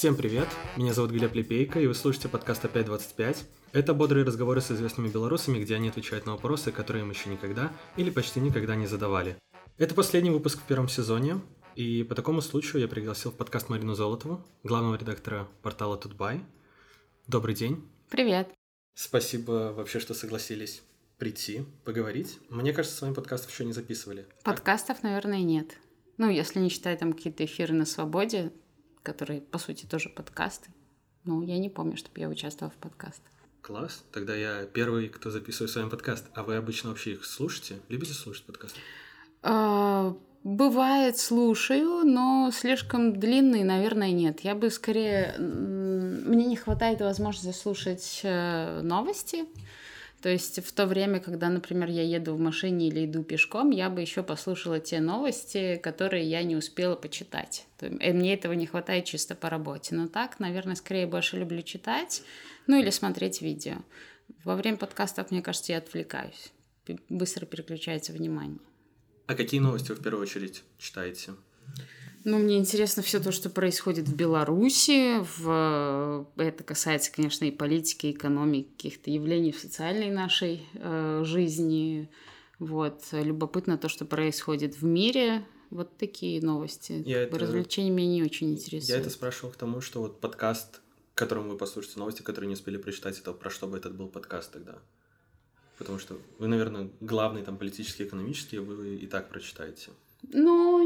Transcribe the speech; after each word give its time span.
Всем 0.00 0.16
привет, 0.16 0.48
меня 0.78 0.94
зовут 0.94 1.10
Глеб 1.10 1.34
Лепейко, 1.34 1.78
и 1.78 1.86
вы 1.86 1.94
слушаете 1.94 2.30
подкаст 2.30 2.64
«Опять 2.64 2.86
25». 2.86 3.44
Это 3.72 3.92
бодрые 3.92 4.24
разговоры 4.24 4.62
с 4.62 4.70
известными 4.70 5.08
белорусами, 5.08 5.62
где 5.62 5.74
они 5.74 5.90
отвечают 5.90 6.24
на 6.24 6.32
вопросы, 6.32 6.72
которые 6.72 7.02
им 7.04 7.10
еще 7.10 7.28
никогда 7.28 7.70
или 7.98 8.08
почти 8.08 8.40
никогда 8.40 8.76
не 8.76 8.86
задавали. 8.86 9.36
Это 9.76 9.94
последний 9.94 10.30
выпуск 10.30 10.58
в 10.58 10.62
первом 10.62 10.88
сезоне, 10.88 11.42
и 11.76 12.02
по 12.02 12.14
такому 12.14 12.40
случаю 12.40 12.80
я 12.80 12.88
пригласил 12.88 13.30
в 13.30 13.34
подкаст 13.34 13.68
Марину 13.68 13.92
Золотову, 13.92 14.42
главного 14.62 14.94
редактора 14.94 15.46
портала 15.60 15.98
Тутбай. 15.98 16.40
Добрый 17.26 17.54
день. 17.54 17.86
Привет. 18.08 18.48
Спасибо 18.94 19.74
вообще, 19.76 20.00
что 20.00 20.14
согласились 20.14 20.80
прийти, 21.18 21.66
поговорить. 21.84 22.38
Мне 22.48 22.72
кажется, 22.72 22.96
с 22.96 23.02
вами 23.02 23.12
подкастов 23.12 23.50
еще 23.50 23.66
не 23.66 23.74
записывали. 23.74 24.26
Подкастов, 24.44 25.02
наверное, 25.02 25.42
нет. 25.42 25.76
Ну, 26.16 26.30
если 26.30 26.58
не 26.58 26.70
считать 26.70 27.00
там 27.00 27.12
какие-то 27.12 27.44
эфиры 27.44 27.74
на 27.74 27.84
свободе, 27.84 28.50
которые, 29.02 29.40
по 29.40 29.58
сути, 29.58 29.86
тоже 29.86 30.08
подкасты. 30.08 30.70
Ну, 31.24 31.42
я 31.42 31.58
не 31.58 31.68
помню, 31.68 31.96
чтобы 31.96 32.20
я 32.20 32.28
участвовала 32.28 32.72
в 32.72 32.76
подкастах. 32.76 33.32
Класс. 33.62 34.04
Тогда 34.10 34.34
я 34.34 34.64
первый, 34.64 35.08
кто 35.08 35.30
записывает 35.30 35.70
с 35.70 35.76
вами 35.76 35.90
подкаст. 35.90 36.26
А 36.34 36.42
вы 36.42 36.56
обычно 36.56 36.90
вообще 36.90 37.12
их 37.12 37.24
слушаете? 37.24 37.76
Любите 37.88 38.14
слушать 38.14 38.44
подкасты? 38.44 38.80
А, 39.42 40.16
бывает, 40.42 41.18
слушаю, 41.18 42.04
но 42.04 42.50
слишком 42.52 43.18
длинный, 43.18 43.64
наверное, 43.64 44.12
нет. 44.12 44.40
Я 44.40 44.54
бы 44.54 44.70
скорее... 44.70 45.36
Мне 45.38 46.46
не 46.46 46.56
хватает 46.56 47.00
возможности 47.00 47.56
слушать 47.56 48.20
э, 48.22 48.80
новости, 48.82 49.44
то 50.22 50.28
есть 50.28 50.62
в 50.64 50.72
то 50.72 50.86
время, 50.86 51.18
когда, 51.18 51.48
например, 51.48 51.88
я 51.88 52.02
еду 52.02 52.34
в 52.34 52.40
машине 52.40 52.88
или 52.88 53.06
иду 53.06 53.22
пешком, 53.22 53.70
я 53.70 53.88
бы 53.88 54.02
еще 54.02 54.22
послушала 54.22 54.78
те 54.78 55.00
новости, 55.00 55.80
которые 55.82 56.24
я 56.28 56.42
не 56.42 56.56
успела 56.56 56.94
почитать. 56.94 57.66
Э, 57.80 58.12
мне 58.12 58.34
этого 58.34 58.52
не 58.52 58.66
хватает 58.66 59.06
чисто 59.06 59.34
по 59.34 59.48
работе. 59.48 59.94
Но 59.94 60.08
так, 60.08 60.38
наверное, 60.38 60.74
скорее 60.74 61.06
больше 61.06 61.38
люблю 61.38 61.62
читать, 61.62 62.22
ну 62.66 62.78
или 62.78 62.90
смотреть 62.90 63.40
видео. 63.40 63.76
Во 64.44 64.56
время 64.56 64.76
подкастов, 64.76 65.30
мне 65.30 65.40
кажется, 65.40 65.72
я 65.72 65.78
отвлекаюсь. 65.78 66.52
Быстро 67.08 67.46
переключается 67.46 68.12
внимание. 68.12 68.58
А 69.26 69.34
какие 69.34 69.60
новости 69.60 69.90
вы 69.90 69.94
в 69.94 70.02
первую 70.02 70.22
очередь 70.22 70.64
читаете? 70.78 71.32
Ну, 72.24 72.38
мне 72.38 72.58
интересно 72.58 73.02
все 73.02 73.20
то, 73.20 73.32
что 73.32 73.48
происходит 73.48 74.06
в 74.06 74.14
Беларуси. 74.14 75.24
В... 75.38 76.26
Это 76.36 76.64
касается, 76.64 77.10
конечно, 77.12 77.46
и 77.46 77.50
политики, 77.50 78.06
и 78.06 78.12
экономики, 78.12 78.68
каких-то 78.76 79.10
явлений 79.10 79.52
в 79.52 79.58
социальной 79.58 80.10
нашей 80.10 80.66
э, 80.74 81.22
жизни. 81.24 82.10
Вот. 82.58 83.04
Любопытно 83.12 83.78
то, 83.78 83.88
что 83.88 84.04
происходит 84.04 84.76
в 84.76 84.84
мире. 84.84 85.46
Вот 85.70 85.96
такие 85.96 86.42
новости. 86.42 87.02
Я 87.06 87.22
это... 87.22 87.38
Развлечения 87.38 87.90
меня 87.90 88.08
не 88.08 88.22
очень 88.22 88.52
интересуют. 88.52 88.90
Я 88.90 88.98
это 88.98 89.08
спрашивал 89.08 89.52
к 89.52 89.56
тому, 89.56 89.80
что 89.80 90.00
вот 90.00 90.20
подкаст, 90.20 90.82
которым 91.14 91.48
вы 91.48 91.56
послушаете 91.56 92.00
новости, 92.00 92.22
которые 92.22 92.48
не 92.48 92.54
успели 92.54 92.76
прочитать, 92.76 93.18
это 93.18 93.32
про 93.32 93.50
что 93.50 93.66
бы 93.66 93.78
этот 93.78 93.94
был 93.96 94.08
подкаст 94.08 94.52
тогда? 94.52 94.78
Потому 95.78 95.98
что 95.98 96.18
вы, 96.38 96.48
наверное, 96.48 96.90
главный 97.00 97.42
там 97.42 97.56
политический, 97.56 98.04
экономический, 98.04 98.58
вы 98.58 98.96
и 98.96 99.06
так 99.06 99.30
прочитаете. 99.30 99.92
Ну, 100.32 100.79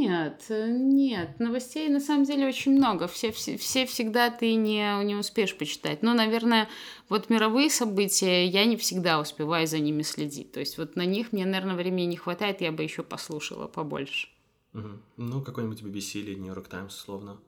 нет, 0.00 0.46
нет. 0.48 1.38
Новостей 1.38 1.88
на 1.88 2.00
самом 2.00 2.24
деле 2.24 2.46
очень 2.46 2.72
много. 2.72 3.06
Все, 3.06 3.30
все, 3.32 3.56
все 3.56 3.86
всегда 3.86 4.30
ты 4.30 4.54
не, 4.54 5.04
не 5.04 5.14
успеешь 5.14 5.56
почитать. 5.56 6.02
Ну, 6.02 6.14
наверное, 6.14 6.68
вот 7.08 7.30
мировые 7.30 7.70
события 7.70 8.46
я 8.46 8.64
не 8.64 8.76
всегда 8.76 9.20
успеваю 9.20 9.66
за 9.66 9.78
ними 9.78 10.02
следить. 10.02 10.52
То 10.52 10.60
есть 10.60 10.78
вот 10.78 10.96
на 10.96 11.04
них 11.04 11.32
мне, 11.32 11.44
наверное, 11.44 11.76
времени 11.76 12.06
не 12.06 12.16
хватает, 12.16 12.60
я 12.60 12.72
бы 12.72 12.82
еще 12.82 13.02
послушала 13.02 13.66
побольше. 13.66 14.28
Угу. 14.72 14.88
Ну, 15.18 15.42
какой-нибудь 15.42 15.82
BBC 15.82 16.20
или 16.20 16.46
York 16.46 16.68
Times, 16.68 16.94
словно. 16.94 17.38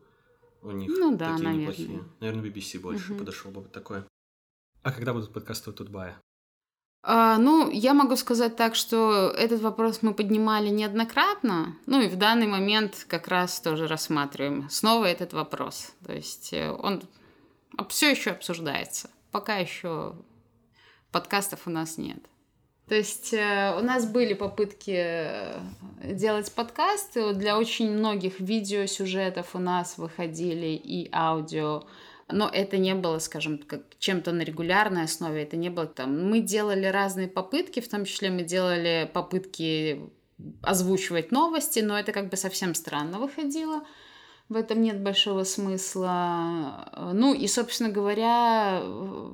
У 0.62 0.70
них 0.70 0.90
ну, 0.90 1.16
да, 1.16 1.30
такие 1.30 1.48
наверное. 1.48 1.62
неплохие. 1.62 2.04
Наверное, 2.20 2.50
BBC 2.50 2.80
больше 2.80 3.12
угу. 3.12 3.20
подошел 3.20 3.50
бы 3.50 3.62
такое. 3.62 4.06
А 4.82 4.92
когда 4.92 5.12
будут 5.12 5.32
подкасты 5.32 5.72
Тутбая? 5.72 6.20
А, 7.04 7.36
ну, 7.38 7.68
я 7.70 7.94
могу 7.94 8.14
сказать 8.16 8.56
так, 8.56 8.76
что 8.76 9.28
этот 9.36 9.60
вопрос 9.60 10.02
мы 10.02 10.14
поднимали 10.14 10.68
неоднократно, 10.68 11.76
ну 11.86 12.00
и 12.00 12.08
в 12.08 12.16
данный 12.16 12.46
момент 12.46 13.06
как 13.08 13.26
раз 13.26 13.60
тоже 13.60 13.88
рассматриваем 13.88 14.68
снова 14.70 15.06
этот 15.06 15.32
вопрос. 15.32 15.92
То 16.06 16.12
есть 16.12 16.52
э, 16.52 16.70
он 16.70 17.02
все 17.88 18.10
еще 18.10 18.30
обсуждается. 18.30 19.10
Пока 19.32 19.56
еще 19.56 20.14
подкастов 21.10 21.66
у 21.66 21.70
нас 21.70 21.98
нет. 21.98 22.18
То 22.88 22.94
есть 22.94 23.32
э, 23.32 23.74
у 23.76 23.82
нас 23.82 24.06
были 24.06 24.34
попытки 24.34 24.94
э, 24.94 25.60
делать 26.02 26.52
подкасты. 26.52 27.32
Для 27.32 27.58
очень 27.58 27.90
многих 27.90 28.38
видеосюжетов 28.38 29.54
у 29.54 29.58
нас 29.58 29.98
выходили 29.98 30.76
и 30.76 31.08
аудио 31.12 31.84
но 32.28 32.48
это 32.48 32.78
не 32.78 32.94
было, 32.94 33.18
скажем, 33.18 33.58
как 33.58 33.82
чем-то 33.98 34.32
на 34.32 34.42
регулярной 34.42 35.04
основе, 35.04 35.42
это 35.42 35.56
не 35.56 35.70
было 35.70 35.86
там. 35.86 36.30
Мы 36.30 36.40
делали 36.40 36.86
разные 36.86 37.28
попытки, 37.28 37.80
в 37.80 37.88
том 37.88 38.04
числе 38.04 38.30
мы 38.30 38.42
делали 38.42 39.10
попытки 39.12 40.00
озвучивать 40.62 41.30
новости, 41.30 41.80
но 41.80 41.98
это 41.98 42.12
как 42.12 42.28
бы 42.28 42.36
совсем 42.36 42.74
странно 42.74 43.18
выходило 43.18 43.82
в 44.48 44.56
этом 44.56 44.82
нет 44.82 45.00
большого 45.00 45.44
смысла. 45.44 46.90
Ну 47.14 47.34
и, 47.34 47.46
собственно 47.46 47.90
говоря, 47.90 48.82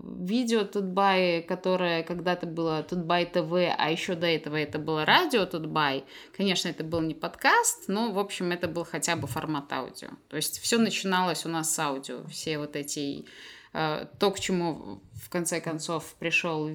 видео 0.05 0.65
Тутбай, 0.65 1.43
которое 1.43 2.03
когда-то 2.03 2.47
было 2.47 2.83
Тутбай 2.83 3.27
ТВ, 3.27 3.53
а 3.77 3.91
еще 3.91 4.15
до 4.15 4.27
этого 4.27 4.57
это 4.57 4.79
было 4.79 5.05
радио 5.05 5.45
Тутбай, 5.47 6.05
конечно, 6.37 6.69
это 6.69 6.85
был 6.85 7.01
не 7.01 7.15
подкаст, 7.15 7.89
но, 7.89 8.13
в 8.13 8.19
общем, 8.19 8.53
это 8.53 8.69
был 8.69 8.85
хотя 8.85 9.17
бы 9.17 9.27
формат 9.27 9.73
аудио. 9.73 10.09
То 10.29 10.37
есть 10.37 10.61
все 10.61 10.79
начиналось 10.79 11.45
у 11.45 11.49
нас 11.49 11.75
с 11.75 11.79
аудио, 11.79 12.25
все 12.29 12.59
вот 12.59 12.77
эти 12.77 13.25
э, 13.73 14.07
то, 14.19 14.31
к 14.31 14.39
чему 14.39 15.01
в 15.15 15.31
конце 15.31 15.61
концов 15.61 16.15
пришел 16.19 16.71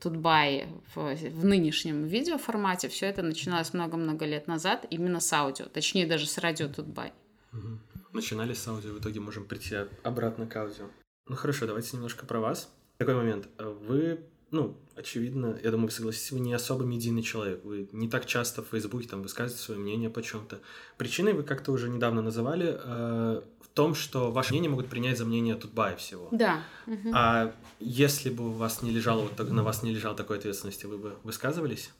Тутбай 0.00 0.66
в, 0.94 1.14
в 1.14 1.44
нынешнем 1.44 2.06
видеоформате, 2.06 2.88
все 2.88 3.06
это 3.06 3.22
начиналось 3.22 3.72
много-много 3.72 4.26
лет 4.26 4.48
назад 4.48 4.84
именно 4.90 5.20
с 5.20 5.32
аудио, 5.32 5.66
точнее 5.66 6.06
даже 6.06 6.26
с 6.26 6.38
радио 6.38 6.68
Тутбай. 6.68 7.12
Угу. 7.52 7.78
Начинали 8.12 8.54
с 8.54 8.66
аудио, 8.68 8.92
в 8.92 9.00
итоге 9.00 9.20
можем 9.20 9.44
прийти 9.44 9.76
обратно 10.02 10.46
к 10.46 10.56
аудио. 10.56 10.86
Ну 11.28 11.36
хорошо, 11.36 11.66
давайте 11.66 11.96
немножко 11.96 12.26
про 12.26 12.40
вас. 12.40 12.70
Такой 12.98 13.14
момент. 13.14 13.48
Вы, 13.58 14.20
ну, 14.50 14.76
очевидно, 14.96 15.58
я 15.62 15.70
думаю, 15.70 15.86
вы 15.86 15.92
согласитесь, 15.92 16.32
вы 16.32 16.40
не 16.40 16.52
особо 16.52 16.84
медийный 16.84 17.22
человек. 17.22 17.64
Вы 17.64 17.88
не 17.92 18.08
так 18.08 18.26
часто 18.26 18.62
в 18.62 18.68
Фейсбуке 18.68 19.08
там 19.08 19.22
высказываете 19.22 19.62
свое 19.62 19.80
мнение 19.80 20.10
по 20.10 20.22
чем-то. 20.22 20.60
Причиной 20.98 21.32
вы 21.32 21.42
как-то 21.42 21.72
уже 21.72 21.88
недавно 21.88 22.22
называли 22.22 22.78
э, 22.82 23.42
в 23.60 23.68
том, 23.68 23.94
что 23.94 24.30
ваше 24.30 24.52
мнение 24.52 24.70
могут 24.70 24.88
принять 24.88 25.18
за 25.18 25.24
мнение 25.24 25.54
Тутбая 25.54 25.96
всего. 25.96 26.28
Да. 26.32 26.62
Угу. 26.86 27.10
А 27.14 27.54
если 27.80 28.30
бы 28.30 28.48
у 28.48 28.52
вас 28.52 28.82
не 28.82 28.90
лежало, 28.90 29.22
вот, 29.22 29.50
на 29.50 29.62
вас 29.62 29.82
не 29.82 29.92
лежал 29.92 30.14
такой 30.14 30.38
ответственности, 30.38 30.86
вы 30.86 30.98
бы 30.98 31.16
высказывались? 31.22 31.90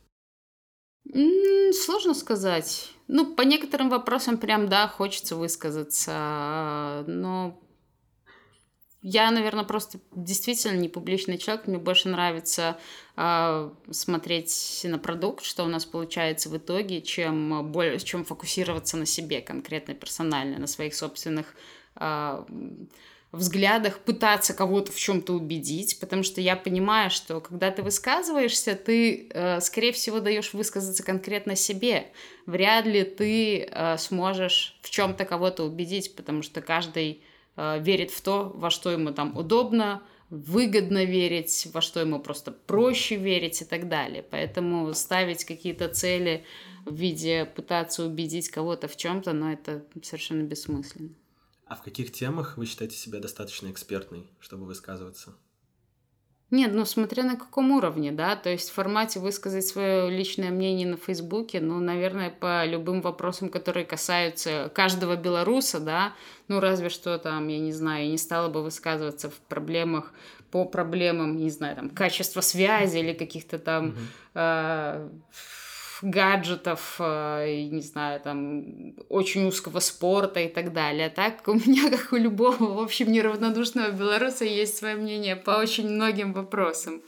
Сложно 1.04 2.14
сказать. 2.14 2.90
Ну, 3.08 3.34
по 3.34 3.42
некоторым 3.42 3.90
вопросам 3.90 4.38
прям, 4.38 4.68
да, 4.68 4.88
хочется 4.88 5.36
высказаться, 5.36 7.04
но 7.06 7.58
я, 9.02 9.32
наверное, 9.32 9.64
просто 9.64 9.98
действительно 10.14 10.76
не 10.78 10.88
публичный 10.88 11.36
человек. 11.36 11.66
Мне 11.66 11.78
больше 11.78 12.08
нравится 12.08 12.78
э, 13.16 13.70
смотреть 13.90 14.82
на 14.84 14.98
продукт, 14.98 15.44
что 15.44 15.64
у 15.64 15.68
нас 15.68 15.84
получается 15.84 16.48
в 16.48 16.56
итоге, 16.56 17.02
чем, 17.02 17.72
более, 17.72 17.98
чем 17.98 18.24
фокусироваться 18.24 18.96
на 18.96 19.04
себе 19.04 19.40
конкретно, 19.40 19.94
персонально, 19.94 20.58
на 20.60 20.68
своих 20.68 20.94
собственных 20.94 21.56
э, 21.96 22.44
взглядах 23.32 23.98
пытаться 24.00 24.52
кого-то 24.52 24.92
в 24.92 24.98
чем-то 24.98 25.32
убедить, 25.32 25.98
потому 26.00 26.22
что 26.22 26.42
я 26.42 26.54
понимаю, 26.54 27.10
что 27.10 27.40
когда 27.40 27.70
ты 27.70 27.82
высказываешься, 27.82 28.74
ты, 28.74 29.28
э, 29.30 29.60
скорее 29.60 29.92
всего, 29.92 30.20
даешь 30.20 30.52
высказаться 30.52 31.02
конкретно 31.02 31.56
себе. 31.56 32.12
Вряд 32.44 32.84
ли 32.84 33.04
ты 33.04 33.60
э, 33.64 33.96
сможешь 33.96 34.78
в 34.82 34.90
чем-то 34.90 35.24
кого-то 35.24 35.64
убедить, 35.64 36.14
потому 36.14 36.42
что 36.42 36.60
каждый 36.60 37.22
э, 37.56 37.80
верит 37.80 38.10
в 38.10 38.20
то, 38.20 38.52
во 38.54 38.68
что 38.68 38.90
ему 38.90 39.12
там 39.12 39.34
удобно, 39.36 40.02
выгодно 40.28 41.04
верить, 41.04 41.68
во 41.72 41.80
что 41.80 42.00
ему 42.00 42.18
просто 42.18 42.52
проще 42.52 43.16
верить 43.16 43.62
и 43.62 43.64
так 43.64 43.88
далее. 43.88 44.22
Поэтому 44.22 44.92
ставить 44.92 45.44
какие-то 45.46 45.88
цели 45.88 46.44
в 46.84 46.94
виде 46.94 47.46
пытаться 47.46 48.04
убедить 48.04 48.50
кого-то 48.50 48.88
в 48.88 48.96
чем-то, 48.96 49.32
но 49.32 49.46
ну, 49.46 49.52
это 49.52 49.84
совершенно 50.02 50.42
бессмысленно. 50.42 51.10
А 51.72 51.74
в 51.74 51.80
каких 51.80 52.12
темах 52.12 52.58
вы 52.58 52.66
считаете 52.66 52.96
себя 52.96 53.18
достаточно 53.18 53.70
экспертной, 53.70 54.26
чтобы 54.40 54.66
высказываться? 54.66 55.32
Нет, 56.50 56.74
ну 56.74 56.84
смотря 56.84 57.22
на 57.22 57.36
каком 57.36 57.70
уровне, 57.70 58.12
да, 58.12 58.36
то 58.36 58.50
есть 58.50 58.68
в 58.68 58.74
формате 58.74 59.20
высказать 59.20 59.66
свое 59.66 60.10
личное 60.10 60.50
мнение 60.50 60.86
на 60.86 60.98
Фейсбуке, 60.98 61.62
ну, 61.62 61.80
наверное, 61.80 62.28
по 62.28 62.66
любым 62.66 63.00
вопросам, 63.00 63.48
которые 63.48 63.86
касаются 63.86 64.70
каждого 64.74 65.16
белоруса, 65.16 65.80
да, 65.80 66.12
ну, 66.46 66.60
разве 66.60 66.90
что 66.90 67.16
там, 67.16 67.48
я 67.48 67.58
не 67.58 67.72
знаю, 67.72 68.04
я 68.04 68.10
не 68.10 68.18
стала 68.18 68.50
бы 68.50 68.62
высказываться 68.62 69.30
в 69.30 69.36
проблемах, 69.48 70.12
по 70.50 70.66
проблемам, 70.66 71.38
не 71.38 71.48
знаю, 71.48 71.76
там, 71.76 71.88
качества 71.88 72.42
связи 72.42 72.98
или 72.98 73.14
каких-то 73.14 73.58
там 73.58 73.86
mm-hmm. 73.86 73.96
э, 74.34 75.08
гаджетов, 76.02 76.96
э, 76.98 77.68
не 77.70 77.80
знаю, 77.80 78.20
там, 78.20 78.94
очень 79.08 79.46
узкого 79.46 79.80
спорта 79.80 80.40
и 80.40 80.48
так 80.48 80.72
далее. 80.72 81.08
Так 81.10 81.46
у 81.48 81.54
меня, 81.54 81.90
как 81.96 82.12
у 82.12 82.16
любого, 82.16 82.74
в 82.74 82.80
общем, 82.80 83.10
неравнодушного 83.12 83.90
белоруса, 83.90 84.44
есть 84.44 84.76
свое 84.76 84.96
мнение 84.96 85.36
по 85.36 85.52
очень 85.52 85.88
многим 85.88 86.32
вопросам. 86.32 87.02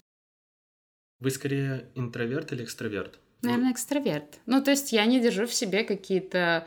Вы 1.20 1.30
скорее 1.30 1.90
интроверт 1.94 2.52
или 2.52 2.64
экстраверт? 2.64 3.18
Наверное, 3.42 3.72
экстраверт. 3.72 4.40
Ну, 4.46 4.62
то 4.62 4.70
есть 4.70 4.92
я 4.92 5.04
не 5.06 5.20
держу 5.20 5.46
в 5.46 5.54
себе 5.54 5.84
какие-то 5.84 6.66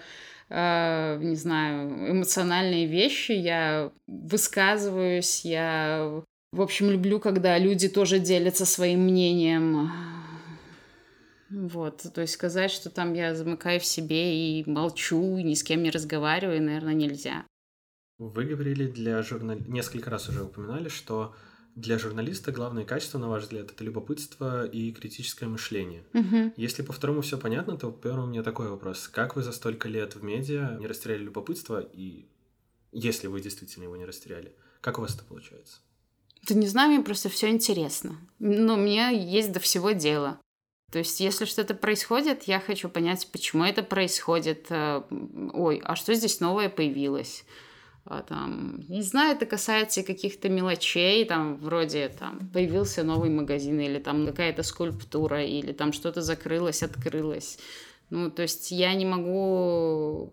э, 0.50 1.18
не 1.22 1.36
знаю, 1.36 2.12
эмоциональные 2.12 2.86
вещи, 2.86 3.32
я 3.32 3.92
высказываюсь, 4.08 5.44
я, 5.46 6.24
в 6.52 6.62
общем, 6.62 6.90
люблю, 6.90 7.20
когда 7.20 7.58
люди 7.58 7.88
тоже 7.88 8.20
делятся 8.20 8.66
своим 8.66 9.02
мнением. 9.02 9.92
Вот, 11.50 12.06
то 12.14 12.22
есть 12.22 12.34
сказать, 12.34 12.72
что 12.72 12.90
там 12.90 13.14
я 13.14 13.34
замыкаю 13.36 13.80
в 13.80 13.86
себе 13.86 14.60
и 14.60 14.70
молчу, 14.70 15.38
и 15.38 15.44
ни 15.44 15.54
с 15.54 15.64
кем 15.64 15.84
не 15.84 15.92
разговариваю, 15.92 16.62
наверное, 16.62 16.94
нельзя. 16.94 17.46
Вы 18.18 18.46
говорили 18.46 18.88
для 18.88 19.22
журналистов, 19.22 19.70
несколько 19.70 20.10
раз 20.10 20.28
уже 20.28 20.44
упоминали, 20.44 20.90
что 20.90 21.36
для 21.76 22.00
журналиста 22.00 22.52
главное 22.52 22.84
качество, 22.84 23.20
на 23.20 23.30
ваш 23.30 23.44
взгляд, 23.44 23.72
это 23.72 23.84
любопытство 23.84 24.66
и 24.66 24.92
критическое 24.92 25.46
мышление. 25.46 26.04
Угу. 26.16 26.54
Если 26.58 26.82
по 26.82 26.92
второму 26.92 27.22
все 27.22 27.38
понятно, 27.38 27.78
то 27.78 27.92
первый 27.92 28.24
у 28.24 28.28
меня 28.28 28.42
такой 28.42 28.68
вопрос. 28.68 29.08
Как 29.08 29.36
вы 29.36 29.44
за 29.44 29.52
столько 29.52 29.88
лет 29.88 30.16
в 30.16 30.24
медиа 30.24 30.78
не 30.80 30.88
растеряли 30.88 31.24
любопытство, 31.24 31.80
и 31.80 32.26
если 32.92 33.28
вы 33.28 33.42
действительно 33.42 33.84
его 33.84 33.96
не 33.96 34.06
растеряли, 34.06 34.56
как 34.82 34.98
у 34.98 35.02
вас 35.02 35.14
это 35.14 35.24
получается? 35.24 35.78
Да 36.48 36.56
не 36.56 36.66
знаю, 36.66 36.90
мне 36.90 37.04
просто 37.04 37.30
все 37.30 37.50
интересно. 37.50 38.18
Но 38.40 38.76
мне 38.76 39.12
есть 39.14 39.52
до 39.52 39.60
всего 39.60 39.92
дело. 39.92 40.40
То 40.92 41.00
есть, 41.00 41.20
если 41.20 41.46
что-то 41.46 41.74
происходит, 41.76 42.44
я 42.44 42.60
хочу 42.60 42.88
понять, 42.88 43.28
почему 43.32 43.66
это 43.66 43.84
происходит. 43.84 44.68
Э, 44.70 45.04
ой, 45.54 45.82
а 45.84 45.96
что 45.96 46.14
здесь 46.14 46.40
новое 46.40 46.70
появилось? 46.70 47.44
А, 48.06 48.22
там, 48.22 48.80
не 48.88 49.02
знаю, 49.02 49.36
это 49.36 49.46
касается 49.46 50.02
каких-то 50.02 50.48
мелочей, 50.48 51.26
там, 51.26 51.58
вроде, 51.58 52.08
там, 52.08 52.50
появился 52.54 53.04
новый 53.04 53.30
магазин, 53.30 53.82
или 53.82 54.00
там 54.00 54.26
какая-то 54.26 54.64
скульптура, 54.64 55.44
или 55.44 55.74
там 55.74 55.92
что-то 55.92 56.22
закрылось, 56.22 56.84
открылось. 56.84 57.60
Ну, 58.10 58.32
то 58.32 58.44
есть 58.44 58.72
я 58.72 58.94
не 58.94 59.06
могу... 59.06 60.32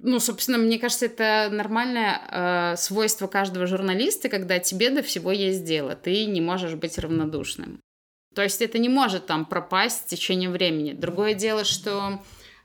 Ну, 0.00 0.18
собственно, 0.18 0.58
мне 0.58 0.78
кажется, 0.80 1.06
это 1.06 1.48
нормальное 1.52 2.72
э, 2.72 2.76
свойство 2.76 3.28
каждого 3.28 3.66
журналиста, 3.66 4.28
когда 4.28 4.58
тебе 4.58 4.90
до 4.90 5.02
всего 5.02 5.30
есть 5.30 5.64
дело, 5.64 5.94
ты 5.94 6.24
не 6.24 6.40
можешь 6.40 6.74
быть 6.74 6.98
равнодушным. 6.98 7.80
То 8.34 8.42
есть 8.42 8.62
это 8.62 8.78
не 8.78 8.88
может 8.88 9.26
там 9.26 9.44
пропасть 9.44 10.04
в 10.04 10.06
течение 10.06 10.50
времени. 10.50 10.92
Другое 10.92 11.34
дело, 11.34 11.64
что... 11.64 12.20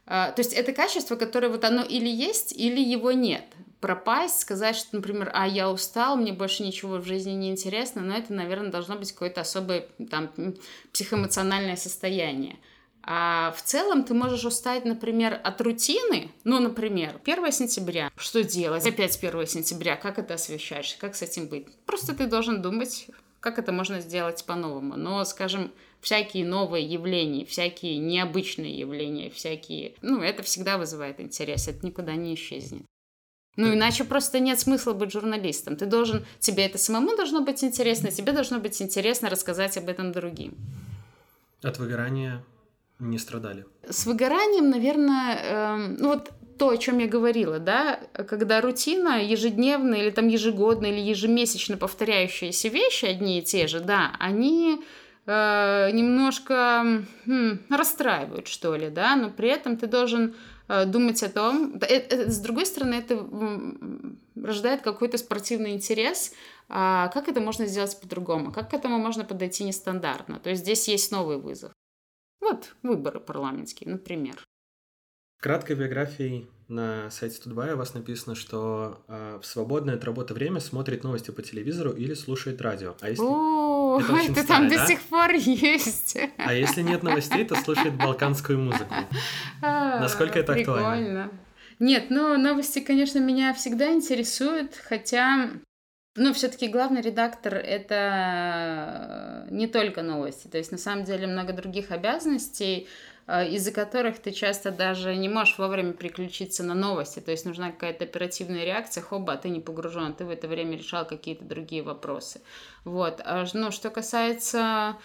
Э, 0.06 0.32
то 0.36 0.36
есть 0.38 0.54
это 0.54 0.74
качество, 0.74 1.16
которое 1.16 1.50
вот 1.50 1.64
оно 1.64 1.84
или 1.84 2.10
есть, 2.10 2.52
или 2.52 2.80
его 2.80 3.12
нет 3.12 3.46
пропасть, 3.84 4.40
сказать, 4.40 4.78
что, 4.78 4.96
например, 4.96 5.30
а 5.34 5.46
я 5.46 5.70
устал, 5.70 6.16
мне 6.16 6.32
больше 6.32 6.64
ничего 6.64 7.00
в 7.00 7.06
жизни 7.06 7.32
не 7.32 7.52
интересно, 7.52 8.02
но 8.02 8.16
это, 8.16 8.32
наверное, 8.32 8.72
должно 8.72 8.96
быть 8.96 9.12
какое-то 9.12 9.42
особое 9.42 9.90
там 10.10 10.32
психоэмоциональное 10.94 11.76
состояние. 11.76 12.56
А 13.02 13.54
в 13.58 13.62
целом 13.62 14.06
ты 14.06 14.14
можешь 14.14 14.46
устать, 14.46 14.86
например, 14.86 15.38
от 15.44 15.60
рутины. 15.60 16.32
Ну, 16.46 16.60
например, 16.60 17.20
1 17.26 17.52
сентября. 17.52 18.10
Что 18.16 18.42
делать? 18.42 18.88
Опять 18.88 19.22
1 19.22 19.48
сентября. 19.48 19.98
Как 19.98 20.18
это 20.18 20.36
освещаешь? 20.36 20.96
Как 21.02 21.14
с 21.14 21.22
этим 21.22 21.48
быть? 21.48 21.68
Просто 21.86 22.16
ты 22.16 22.28
должен 22.28 22.62
думать, 22.62 23.08
как 23.44 23.60
это 23.60 23.74
можно 23.74 24.00
сделать 24.00 24.46
по-новому. 24.46 24.96
Но, 24.96 25.26
скажем, 25.26 25.74
всякие 26.00 26.46
новые 26.46 26.86
явления, 26.86 27.44
всякие 27.44 27.98
необычные 27.98 28.80
явления, 28.80 29.30
всякие... 29.30 29.96
Ну, 30.02 30.22
это 30.22 30.44
всегда 30.44 30.78
вызывает 30.78 31.20
интерес, 31.20 31.68
это 31.68 31.86
никуда 31.86 32.16
не 32.16 32.36
исчезнет. 32.36 32.86
Ну, 33.58 33.74
иначе 33.74 34.06
просто 34.06 34.40
нет 34.40 34.62
смысла 34.62 34.94
быть 34.94 35.12
журналистом. 35.12 35.76
Ты 35.76 35.86
должен, 35.86 36.26
тебе 36.40 36.66
это 36.66 36.78
самому 36.78 37.18
должно 37.18 37.42
быть 37.42 37.62
интересно, 37.66 38.12
тебе 38.12 38.32
должно 38.32 38.60
быть 38.60 38.82
интересно 38.82 39.30
рассказать 39.30 39.78
об 39.78 39.90
этом 39.90 40.14
другим. 40.14 40.56
От 41.62 41.80
выгорания 41.80 42.46
не 43.00 43.18
страдали? 43.18 43.66
С 43.90 44.06
выгоранием, 44.06 44.70
наверное, 44.70 45.36
э, 45.36 45.78
ну 46.00 46.14
вот 46.14 46.32
то, 46.64 46.70
о 46.70 46.78
чем 46.78 47.00
я 47.00 47.08
говорила, 47.08 47.60
да, 47.60 48.00
когда 48.28 48.62
рутина 48.62 49.22
ежедневно 49.22 49.96
или 49.96 50.12
там 50.12 50.28
ежегодно 50.28 50.86
или 50.86 51.00
ежемесячно 51.00 51.78
повторяющиеся 51.78 52.70
вещи 52.70 53.06
одни 53.06 53.40
и 53.40 53.42
те 53.42 53.68
же, 53.68 53.80
да, 53.80 54.16
они 54.20 54.82
э, 55.26 55.90
немножко 55.92 57.04
хм, 57.26 57.60
расстраивают, 57.70 58.48
что 58.48 58.76
ли, 58.76 58.90
да, 58.90 59.16
но 59.16 59.30
при 59.30 59.50
этом 59.50 59.78
ты 59.78 59.88
должен 59.88 60.36
Э, 60.68 60.86
думать 60.86 61.22
о 61.24 61.30
том, 61.30 61.78
это, 61.82 62.32
с 62.32 62.40
другой 62.40 62.66
стороны, 62.66 62.96
это 62.96 63.28
рождает 64.36 64.82
какой-то 64.82 65.18
спортивный 65.18 65.74
интерес, 65.74 66.34
а 66.70 67.10
как 67.10 67.28
это 67.28 67.42
можно 67.42 67.66
сделать 67.66 68.00
по-другому, 68.00 68.52
как 68.52 68.72
к 68.72 68.74
этому 68.74 68.98
можно 68.98 69.26
подойти 69.26 69.64
нестандартно. 69.64 70.40
То 70.40 70.50
есть 70.50 70.64
здесь 70.64 70.88
есть 70.88 71.12
новый 71.12 71.38
вызов. 71.38 71.74
Вот 72.40 72.76
выборы 72.82 73.20
парламентские, 73.20 73.90
например. 73.90 74.44
Краткой 75.44 75.76
биографии 75.76 76.48
на 76.70 77.12
сайте 77.12 77.42
Тутбая 77.42 77.76
у 77.76 77.78
вас 77.78 77.94
написано, 77.94 78.34
что 78.34 79.04
э, 79.10 79.40
в 79.42 79.46
свободное 79.46 79.96
от 79.96 80.06
работы 80.06 80.34
время 80.34 80.62
смотрит 80.62 81.04
новости 81.04 81.32
по 81.32 81.42
телевизору 81.42 81.92
или 81.92 82.14
слушает 82.14 82.62
радио. 82.62 82.96
А 83.02 83.10
если... 83.10 83.26
О, 83.26 84.00
это, 84.00 84.32
это 84.40 84.48
там 84.48 84.70
да? 84.70 84.78
до 84.78 84.88
сих 84.88 85.02
пор 85.02 85.34
есть. 85.34 86.18
А 86.38 86.54
если 86.54 86.82
нет 86.82 87.04
новостей, 87.04 87.44
то 87.44 87.56
слушает 87.56 87.98
балканскую 87.98 88.58
музыку. 88.58 88.96
А, 89.62 90.00
Насколько 90.00 90.40
это 90.40 90.54
актуально? 90.54 91.30
Нет, 91.78 92.06
ну 92.10 92.38
новости, 92.38 92.80
конечно, 92.80 93.20
меня 93.20 93.54
всегда 93.54 93.92
интересуют, 93.92 94.76
хотя 94.76 95.50
ну, 96.16 96.32
все-таки 96.34 96.68
главный 96.68 97.02
редактор 97.02 97.56
это 97.56 99.48
не 99.50 99.68
только 99.68 100.04
новости. 100.04 100.48
То 100.48 100.60
есть, 100.60 100.72
на 100.72 100.78
самом 100.78 101.06
деле, 101.06 101.26
много 101.26 101.54
других 101.54 101.92
обязанностей. 101.92 102.88
Э, 103.26 103.48
из-за 103.48 103.72
которых 103.72 104.20
ты 104.20 104.32
часто 104.32 104.72
даже 104.72 105.16
не 105.16 105.30
можешь 105.30 105.58
вовремя 105.58 105.94
переключиться 105.94 106.64
на 106.64 106.74
новости. 106.74 107.20
То 107.20 107.32
есть 107.32 107.46
нужна 107.46 107.72
какая-то 107.72 108.04
оперативная 108.04 108.66
реакция, 108.66 109.02
хоба, 109.02 109.34
а 109.34 109.38
ты 109.38 109.50
не 109.50 109.62
погружен, 109.62 110.14
ты 110.14 110.26
в 110.26 110.30
это 110.30 110.48
время 110.48 110.78
решал 110.78 111.06
какие-то 111.06 111.46
другие 111.46 111.84
вопросы. 111.84 112.42
Вот. 112.84 113.22
А, 113.24 113.46
ну, 113.54 113.72
что 113.72 113.90
касается 113.90 114.98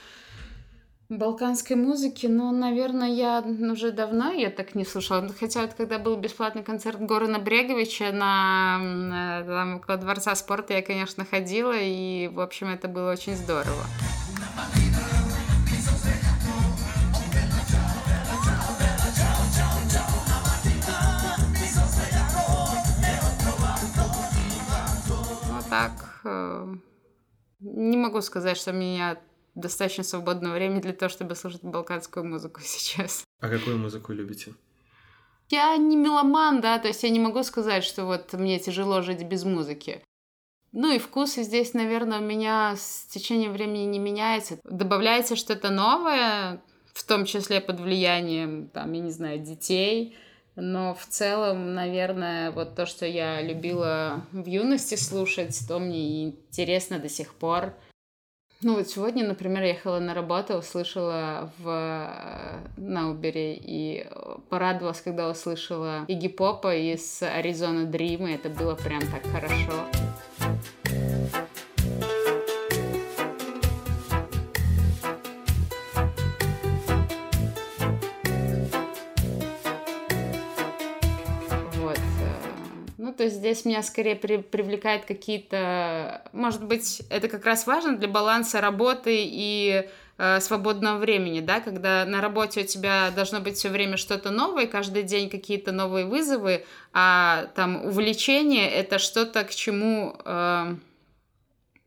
балканской 1.09 1.77
музыки, 1.77 2.27
ну, 2.27 2.51
наверное, 2.51 3.09
я 3.09 3.41
уже 3.41 3.93
давно 3.93 4.33
ее 4.33 4.51
так 4.51 4.75
не 4.75 4.85
слушала. 4.85 5.27
Хотя 5.39 5.63
вот 5.63 5.75
когда 5.75 5.99
был 5.99 6.17
бесплатный 6.17 6.65
концерт 6.65 7.01
Горана 7.01 7.39
Бреговича 7.39 8.11
на 8.13 9.45
там, 9.47 9.77
около 9.77 9.97
Дворца 9.97 10.35
спорта, 10.35 10.75
я, 10.75 10.83
конечно, 10.83 11.25
ходила, 11.25 11.75
и, 11.77 12.29
в 12.29 12.41
общем, 12.41 12.69
это 12.69 12.89
было 12.89 13.13
очень 13.13 13.37
здорово. 13.37 13.85
Не 27.79 27.97
могу 27.97 28.21
сказать, 28.23 28.57
что 28.57 28.73
у 28.73 28.75
меня 28.75 29.21
достаточно 29.55 30.05
свободного 30.05 30.55
времени 30.55 30.81
для 30.81 30.93
того, 30.93 31.09
чтобы 31.09 31.35
слушать 31.35 31.63
балканскую 31.63 32.27
музыку 32.27 32.61
сейчас. 32.65 33.25
А 33.41 33.49
какую 33.49 33.79
музыку 33.79 34.13
любите? 34.13 34.55
Я 35.51 35.77
не 35.77 35.97
меломан, 35.97 36.61
да, 36.61 36.79
то 36.79 36.89
есть 36.89 37.03
я 37.03 37.09
не 37.09 37.21
могу 37.21 37.43
сказать, 37.43 37.83
что 37.83 38.05
вот 38.05 38.33
мне 38.35 38.59
тяжело 38.59 39.01
жить 39.01 39.23
без 39.23 39.45
музыки. 39.45 40.03
Ну 40.73 40.93
и 40.93 40.99
вкусы 40.99 41.43
здесь, 41.45 41.73
наверное, 41.73 42.19
у 42.19 42.23
меня 42.23 42.75
с 42.77 43.07
течением 43.07 43.53
времени 43.53 43.85
не 43.85 43.99
меняется. 43.99 44.61
Добавляется 44.65 45.37
что-то 45.37 45.71
новое, 45.71 46.61
в 46.93 47.03
том 47.05 47.25
числе 47.25 47.63
под 47.63 47.81
влиянием, 47.81 48.69
там, 48.69 48.93
я 48.93 49.01
не 49.01 49.11
знаю, 49.11 49.39
детей– 49.39 50.17
но 50.61 50.95
в 50.95 51.07
целом, 51.07 51.75
наверное, 51.75 52.51
вот 52.51 52.75
то, 52.75 52.85
что 52.85 53.07
я 53.07 53.41
любила 53.41 54.25
в 54.33 54.47
юности 54.47 54.97
слушать, 54.97 55.57
то 55.69 55.79
мне 55.79 56.25
интересно 56.25 56.99
до 56.99 57.09
сих 57.09 57.35
пор. 57.35 57.75
Ну 58.61 58.75
вот 58.75 58.89
сегодня, 58.89 59.25
например, 59.25 59.63
ехала 59.63 60.01
на 60.01 60.15
работу, 60.15 60.55
услышала 60.55 61.53
в 61.59 62.61
Наубере 62.77 63.55
и 63.55 64.05
порадовалась, 64.49 65.01
когда 65.01 65.31
услышала 65.31 66.05
Игги 66.09 66.27
Попа 66.27 66.75
из 66.75 67.23
Аризона 67.23 67.87
Дрим, 67.87 68.27
и 68.27 68.33
это 68.33 68.49
было 68.49 68.75
прям 68.75 69.01
так 69.01 69.23
хорошо. 69.33 70.08
Здесь 83.29 83.65
меня 83.65 83.83
скорее 83.83 84.17
при, 84.17 84.39
привлекают 84.39 85.05
какие-то 85.05 86.23
может 86.33 86.65
быть, 86.65 87.03
это 87.11 87.29
как 87.29 87.45
раз 87.45 87.67
важно 87.67 87.97
для 87.97 88.09
баланса 88.09 88.61
работы 88.61 89.17
и 89.17 89.89
э, 90.19 90.41
свободного 90.41 90.99
времени, 90.99 91.41
да, 91.41 91.61
когда 91.61 92.05
на 92.05 92.21
работе 92.21 92.63
у 92.63 92.65
тебя 92.65 93.11
должно 93.11 93.41
быть 93.41 93.57
все 93.57 93.69
время 93.69 93.97
что-то 93.97 94.31
новое, 94.31 94.67
каждый 94.67 95.03
день 95.03 95.31
какие-то 95.31 95.73
новые 95.73 96.07
вызовы, 96.07 96.65
а 96.93 97.47
там 97.55 97.87
увлечение 97.87 98.71
это 98.71 98.99
что-то, 98.99 99.45
к 99.45 99.55
чему 99.55 100.17
э, 100.25 100.75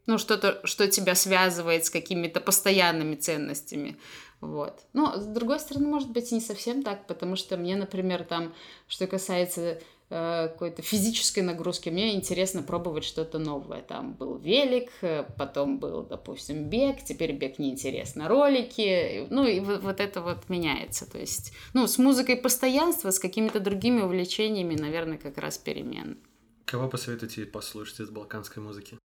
ну, 0.08 0.18
что-то, 0.18 0.60
что 0.66 0.88
тебя 0.88 1.16
связывает 1.16 1.86
с 1.86 1.90
какими-то 1.90 2.42
постоянными 2.42 3.16
ценностями. 3.16 3.98
Вот. 4.42 4.82
Но, 4.94 5.18
с 5.18 5.26
другой 5.26 5.60
стороны, 5.60 5.88
может 5.88 6.10
быть, 6.10 6.32
и 6.32 6.36
не 6.36 6.42
совсем 6.42 6.82
так, 6.82 7.06
потому 7.06 7.36
что 7.36 7.58
мне, 7.58 7.76
например, 7.76 8.24
там, 8.24 8.54
что 8.88 9.06
касается 9.06 9.80
какой-то 10.12 10.82
физической 10.82 11.39
нагрузки, 11.39 11.89
мне 11.89 12.13
интересно 12.15 12.63
пробовать 12.63 13.06
что-то 13.06 13.39
новое. 13.39 13.82
Там 13.82 14.13
был 14.13 14.38
велик, 14.38 14.89
э, 15.01 15.24
потом 15.38 15.77
был, 15.77 16.03
допустим, 16.03 16.65
бег, 16.65 17.03
теперь 17.03 17.32
бег 17.32 17.60
неинтересно, 17.60 18.27
ролики, 18.27 19.27
ну 19.30 19.46
и 19.46 19.60
вот, 19.60 20.00
это 20.00 20.22
вот 20.22 20.50
меняется. 20.50 21.10
То 21.10 21.18
есть, 21.18 21.53
ну, 21.74 21.88
с 21.88 21.98
музыкой 21.98 22.36
постоянства, 22.36 23.12
с 23.12 23.20
какими-то 23.20 23.60
другими 23.60 24.01
увлечениями, 24.01 24.75
наверное, 24.75 25.18
как 25.18 25.38
раз 25.38 25.58
перемен. 25.58 26.18
Кого 26.65 26.88
посоветуете 26.88 27.46
послушать 27.46 28.01
из 28.01 28.10
балканской 28.10 28.62
музыки? 28.62 28.98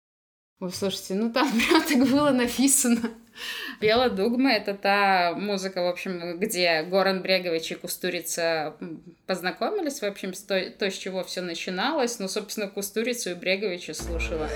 Ой, 0.59 0.71
слушайте, 0.71 1.15
ну 1.15 1.31
там 1.31 1.51
прям 1.69 1.81
так 1.83 2.07
было 2.09 2.31
написано. 2.31 3.11
Бела 3.81 4.09
Дугма— 4.09 4.51
это 4.53 4.73
та 4.73 5.33
музыка, 5.35 5.83
в 5.83 5.87
общем, 5.87 6.39
где 6.39 6.83
Горан 6.83 7.21
Брегович 7.21 7.73
и 7.73 7.75
Кустурица 7.75 8.77
познакомились, 9.27 9.99
в 9.99 10.05
общем, 10.05 10.31
то, 10.47 10.69
то, 10.71 10.89
с 10.89 10.97
чего 10.97 11.23
все 11.23 11.41
начиналось. 11.41 12.19
Ну, 12.19 12.29
собственно, 12.29 12.69
Кустурицу 12.69 13.31
и 13.31 13.33
Бреговича 13.33 13.93
слушала. 13.93 14.49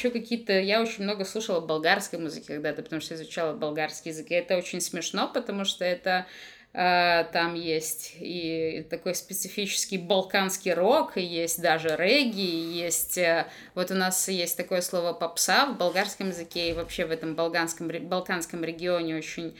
Еще 0.00 0.10
какие-то... 0.10 0.58
Я 0.58 0.80
очень 0.80 1.04
много 1.04 1.24
слушала 1.24 1.60
болгарской 1.60 2.18
музыки 2.18 2.46
когда-то, 2.46 2.82
потому 2.82 3.02
что 3.02 3.14
изучала 3.14 3.54
болгарский 3.54 4.10
язык. 4.10 4.30
И 4.30 4.34
это 4.34 4.56
очень 4.56 4.80
смешно, 4.80 5.30
потому 5.32 5.64
что 5.64 5.84
это 5.84 6.26
там 6.72 7.54
есть 7.54 8.12
и 8.20 8.86
такой 8.88 9.16
специфический 9.16 9.98
балканский 9.98 10.72
рок, 10.72 11.16
и 11.16 11.22
есть 11.22 11.60
даже 11.60 11.96
регги, 11.96 12.40
и 12.40 12.78
есть... 12.78 13.18
Uh, 13.18 13.46
вот 13.74 13.90
у 13.90 13.94
нас 13.94 14.28
есть 14.28 14.56
такое 14.56 14.80
слово 14.80 15.12
попса 15.12 15.66
в 15.66 15.76
болгарском 15.76 16.28
языке, 16.28 16.70
и 16.70 16.72
вообще 16.72 17.06
в 17.06 17.10
этом 17.10 17.34
балканском, 17.34 17.88
балканском 18.08 18.62
регионе 18.62 19.16
очень 19.16 19.56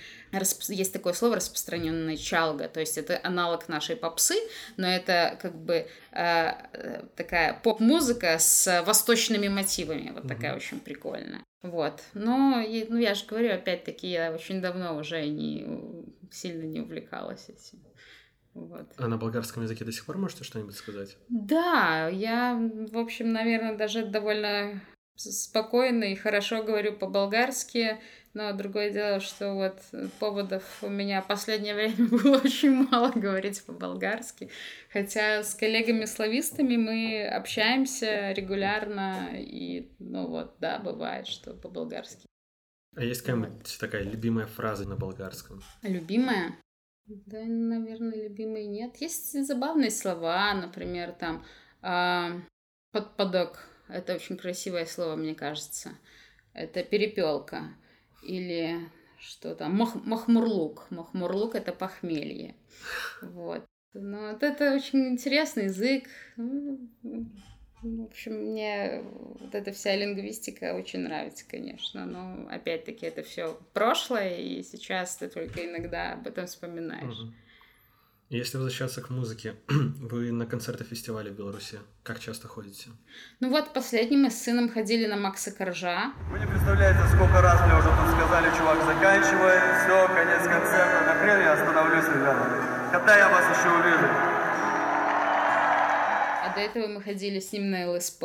есть 0.68 0.92
такое 0.92 1.12
слово 1.12 1.36
распространенное 1.36 2.16
чалга, 2.16 2.68
то 2.68 2.78
есть 2.78 2.96
это 2.98 3.18
аналог 3.22 3.68
нашей 3.68 3.96
попсы, 3.96 4.36
но 4.76 4.86
это 4.86 5.36
как 5.42 5.56
бы 5.56 5.88
э, 6.12 7.02
такая 7.16 7.54
поп-музыка 7.54 8.38
с 8.38 8.82
восточными 8.86 9.48
мотивами, 9.48 10.12
вот 10.14 10.28
такая 10.28 10.54
очень 10.54 10.78
прикольная. 10.78 11.42
Вот, 11.62 12.02
но 12.14 12.62
ну 12.88 12.96
я 12.96 13.14
же 13.14 13.26
говорю, 13.26 13.52
опять-таки 13.52 14.08
я 14.08 14.32
очень 14.32 14.62
давно 14.62 14.96
уже 14.96 15.26
не 15.26 15.66
сильно 16.30 16.62
не 16.62 16.80
увлекалась 16.80 17.48
этим. 17.48 17.80
Вот. 18.54 18.92
А 18.96 19.08
на 19.08 19.16
болгарском 19.16 19.62
языке 19.62 19.84
до 19.84 19.92
сих 19.92 20.06
пор 20.06 20.16
можете 20.18 20.44
что-нибудь 20.44 20.74
сказать? 20.74 21.16
Да, 21.28 22.08
я, 22.08 22.58
в 22.90 22.98
общем, 22.98 23.32
наверное, 23.32 23.76
даже 23.76 24.06
довольно 24.06 24.80
спокойно 25.16 26.04
и 26.04 26.16
хорошо 26.16 26.62
говорю 26.62 26.94
по-болгарски. 26.94 27.98
Но 28.32 28.52
другое 28.52 28.90
дело, 28.90 29.18
что 29.18 29.54
вот 29.54 29.80
поводов 30.20 30.62
у 30.82 30.88
меня 30.88 31.20
последнее 31.20 31.74
время 31.76 32.08
было 32.08 32.36
очень 32.38 32.88
мало 32.88 33.10
говорить 33.10 33.64
по-болгарски. 33.64 34.50
Хотя 34.92 35.42
с 35.42 35.54
коллегами-славистами 35.54 36.76
мы 36.76 37.26
общаемся 37.26 38.32
регулярно, 38.32 39.30
и, 39.34 39.90
ну 39.98 40.26
вот, 40.28 40.54
да, 40.60 40.78
бывает, 40.78 41.26
что 41.26 41.54
по-болгарски. 41.54 42.26
А 42.96 43.04
есть 43.04 43.22
какая-нибудь 43.22 43.78
такая 43.78 44.02
любимая 44.02 44.46
фраза 44.46 44.88
на 44.88 44.96
болгарском? 44.96 45.62
Любимая? 45.82 46.56
Да, 47.06 47.42
наверное, 47.44 48.28
любимой 48.28 48.66
нет. 48.66 48.96
Есть 48.96 49.32
забавные 49.44 49.90
слова, 49.90 50.54
например, 50.54 51.12
там 51.12 51.44
э, 51.82 52.40
подпадок. 52.92 53.68
Это 53.88 54.14
очень 54.14 54.36
красивое 54.36 54.86
слово, 54.86 55.16
мне 55.16 55.34
кажется. 55.34 55.90
Это 56.52 56.84
перепелка. 56.84 57.74
Или 58.22 58.78
что 59.18 59.54
там, 59.54 59.76
Мах, 59.76 59.94
махмурлук. 59.94 60.86
Махмурлук 60.90 61.54
это 61.54 61.72
похмелье. 61.72 62.54
Вот. 63.22 63.64
Но 63.92 64.32
вот 64.32 64.42
это 64.42 64.74
очень 64.74 65.08
интересный 65.08 65.64
язык. 65.64 66.04
Ну, 66.36 66.78
в 67.82 68.02
общем, 68.04 68.32
мне 68.34 69.02
вот 69.40 69.54
эта 69.54 69.72
вся 69.72 69.96
лингвистика 69.96 70.74
очень 70.74 71.00
нравится, 71.00 71.44
конечно. 71.48 72.06
Но 72.06 72.48
опять-таки 72.48 73.06
это 73.06 73.22
все 73.22 73.58
прошлое, 73.72 74.36
и 74.36 74.62
сейчас 74.62 75.16
ты 75.16 75.28
только 75.28 75.66
иногда 75.66 76.12
об 76.12 76.26
этом 76.26 76.46
вспоминаешь. 76.46 77.18
Угу. 77.18 77.32
Если 78.30 78.58
возвращаться 78.58 79.02
к 79.02 79.10
музыке, 79.10 79.56
вы 79.68 80.30
на 80.30 80.46
концерты 80.46 80.84
фестиваля 80.84 81.32
в 81.32 81.34
Беларуси 81.34 81.80
как 82.04 82.20
часто 82.20 82.46
ходите? 82.46 82.90
Ну 83.40 83.50
вот, 83.50 83.72
последний 83.72 84.16
мы 84.16 84.30
с 84.30 84.40
сыном 84.40 84.68
ходили 84.68 85.06
на 85.06 85.16
Макса 85.16 85.50
Коржа. 85.50 86.12
Вы 86.30 86.38
не 86.38 86.46
представляете, 86.46 87.00
сколько 87.12 87.42
раз 87.42 87.60
мне 87.66 87.74
уже 87.76 87.88
тут 87.88 88.14
сказали, 88.14 88.56
чувак, 88.56 88.78
заканчивай, 88.86 89.58
все, 89.82 90.06
конец 90.14 90.42
концерта, 90.46 91.06
на 91.06 91.14
хрен 91.18 91.40
я 91.40 91.52
остановлюсь, 91.54 92.04
ребята. 92.04 92.90
Когда 92.92 93.18
я 93.18 93.28
вас 93.30 93.58
еще 93.58 93.68
увижу? 93.68 94.06
А 96.44 96.52
до 96.54 96.60
этого 96.60 96.86
мы 96.86 97.02
ходили 97.02 97.40
с 97.40 97.50
ним 97.50 97.72
на 97.72 97.90
ЛСП. 97.90 98.22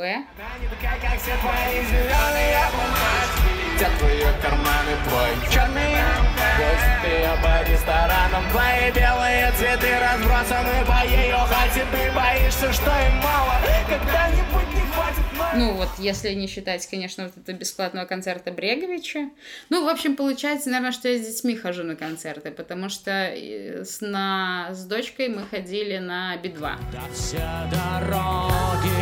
Те 3.79 3.89
твои 3.97 4.21
карманы, 4.43 4.97
твой 5.09 5.51
черный 5.51 6.44
Гости 6.57 7.29
по 7.43 7.69
ресторанам 7.69 8.49
Твои 8.51 8.91
белые 8.91 9.51
цветы 9.57 9.99
разбросаны 9.99 10.85
по 10.85 11.05
ее 11.05 11.35
хате 11.35 11.85
Ты 11.91 12.11
боишься, 12.15 12.71
что 12.71 12.91
им 12.91 13.15
мало 13.17 13.55
Когда-нибудь 13.87 14.73
не 14.73 14.81
хватит 14.91 15.25
ну 15.55 15.73
вот, 15.73 15.89
если 15.99 16.33
не 16.33 16.47
считать, 16.47 16.85
конечно, 16.87 17.25
вот 17.25 17.37
этого 17.37 17.55
бесплатного 17.55 18.05
концерта 18.05 18.51
Бреговича. 18.51 19.29
Ну, 19.69 19.85
в 19.85 19.87
общем, 19.87 20.15
получается, 20.17 20.69
наверное, 20.69 20.91
что 20.91 21.07
я 21.07 21.17
с 21.17 21.25
детьми 21.25 21.55
хожу 21.55 21.83
на 21.83 21.95
концерты, 21.95 22.51
потому 22.51 22.89
что 22.89 23.11
с, 23.11 24.01
на, 24.01 24.69
с 24.71 24.85
дочкой 24.85 25.29
мы 25.29 25.43
ходили 25.43 25.97
на 25.97 26.35
Би-2. 26.37 26.59
Да 26.59 27.01
все 27.13 27.37
дороги 27.71 28.95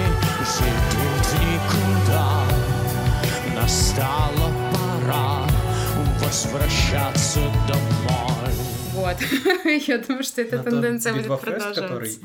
никуда, 1.43 2.45
настала 3.55 4.51
пора 4.73 5.42
возвращаться 6.19 7.39
домой. 7.67 8.53
Вот. 8.93 9.17
Я 9.87 9.97
думаю, 9.97 10.23
что 10.23 10.41
эта 10.41 10.61
тенденция 10.63 11.13
будет 11.13 11.39
продолжаться. 11.39 12.19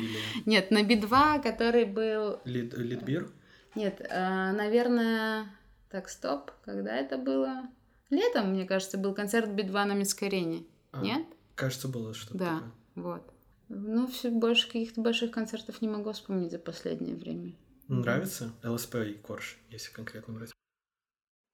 Нет, 0.47 0.71
на 0.71 0.83
Би-2, 0.83 1.43
который 1.43 1.85
был... 1.85 2.41
Литбир? 2.45 3.31
Нет, 3.75 4.01
э, 4.01 4.53
наверное... 4.53 5.47
Так, 5.91 6.09
стоп. 6.09 6.51
Когда 6.65 6.95
это 6.95 7.17
было? 7.17 7.63
Летом, 8.11 8.53
мне 8.53 8.67
кажется, 8.67 8.99
был 8.99 9.15
концерт 9.15 9.51
Би-2 9.51 9.85
на 9.85 9.95
Минской 9.95 10.29
арене. 10.29 10.65
А, 10.93 11.03
Нет? 11.03 11.27
Кажется, 11.55 11.89
было 11.89 12.15
что-то 12.15 12.39
Да, 12.39 12.55
такое. 12.55 12.73
вот. 12.97 13.33
Ну, 13.69 14.07
все 14.07 14.31
больше 14.31 14.67
каких-то 14.67 15.01
больших 15.01 15.31
концертов 15.31 15.81
не 15.83 15.89
могу 15.89 16.13
вспомнить 16.13 16.51
за 16.51 16.59
последнее 16.59 17.17
время. 17.17 17.53
Нравится 17.89 18.53
ЛСП 18.63 18.97
и 18.97 19.13
Корж, 19.15 19.59
если 19.71 19.93
конкретно 19.93 20.35
брать? 20.35 20.53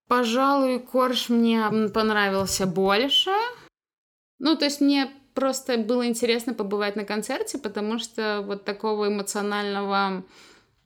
Пожалуй, 0.09 0.81
Корж 0.81 1.29
мне 1.29 1.71
понравился 1.93 2.67
больше. 2.67 3.31
Ну, 4.39 4.57
то 4.57 4.67
есть 4.67 4.81
мне 4.81 5.11
просто 5.35 5.79
было 5.79 6.07
интересно 6.07 6.55
побывать 6.55 6.97
на 6.97 7.05
концерте, 7.05 7.59
потому 7.59 7.99
что 7.99 8.43
вот 8.47 8.65
такого 8.65 9.09
эмоционального 9.09 10.25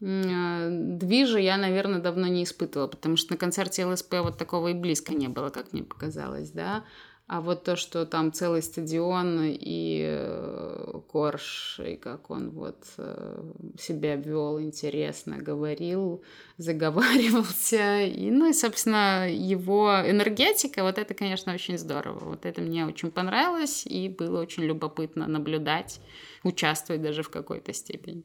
э, 0.00 0.68
движа 0.70 1.38
я, 1.38 1.56
наверное, 1.56 2.00
давно 2.00 2.26
не 2.28 2.44
испытывала, 2.44 2.88
потому 2.88 3.16
что 3.16 3.32
на 3.32 3.38
концерте 3.38 3.84
ЛСП 3.84 4.14
вот 4.22 4.38
такого 4.38 4.68
и 4.68 4.74
близко 4.74 5.14
не 5.14 5.28
было, 5.28 5.50
как 5.50 5.72
мне 5.72 5.82
показалось, 5.82 6.50
да. 6.50 6.84
А 7.28 7.42
вот 7.42 7.62
то, 7.62 7.76
что 7.76 8.06
там 8.06 8.32
целый 8.32 8.62
стадион 8.62 9.42
и 9.44 10.02
э, 10.02 10.92
Корж, 11.08 11.78
и 11.84 11.96
как 11.96 12.30
он 12.30 12.48
вот 12.48 12.82
э, 12.96 13.52
себя 13.78 14.16
вел 14.16 14.58
интересно, 14.58 15.36
говорил, 15.36 16.24
заговаривался. 16.56 18.00
И, 18.00 18.30
ну 18.30 18.48
и, 18.48 18.54
собственно, 18.54 19.30
его 19.30 19.90
энергетика, 20.06 20.82
вот 20.82 20.96
это, 20.96 21.12
конечно, 21.12 21.52
очень 21.52 21.76
здорово. 21.76 22.30
Вот 22.30 22.46
это 22.46 22.62
мне 22.62 22.86
очень 22.86 23.10
понравилось, 23.10 23.84
и 23.84 24.08
было 24.08 24.40
очень 24.40 24.62
любопытно 24.62 25.26
наблюдать, 25.28 26.00
участвовать 26.44 27.02
даже 27.02 27.22
в 27.22 27.28
какой-то 27.28 27.74
степени. 27.74 28.24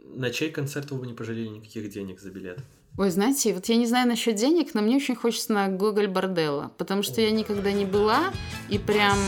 На 0.00 0.30
чей 0.30 0.50
концерт 0.50 0.90
вы 0.90 0.98
бы 0.98 1.06
не 1.06 1.14
пожалели 1.14 1.48
никаких 1.48 1.88
денег 1.88 2.20
за 2.20 2.30
билет? 2.30 2.58
Ой, 2.96 3.10
знаете, 3.10 3.52
вот 3.52 3.66
я 3.66 3.74
не 3.74 3.86
знаю 3.86 4.06
насчет 4.06 4.36
денег, 4.36 4.72
но 4.72 4.80
мне 4.80 4.96
очень 4.96 5.16
хочется 5.16 5.52
на 5.52 5.66
Гоголь 5.66 6.06
Борделла, 6.06 6.70
потому 6.78 7.02
что 7.02 7.20
я 7.20 7.32
никогда 7.32 7.72
не 7.72 7.84
была, 7.84 8.32
и 8.68 8.78
прям, 8.78 9.18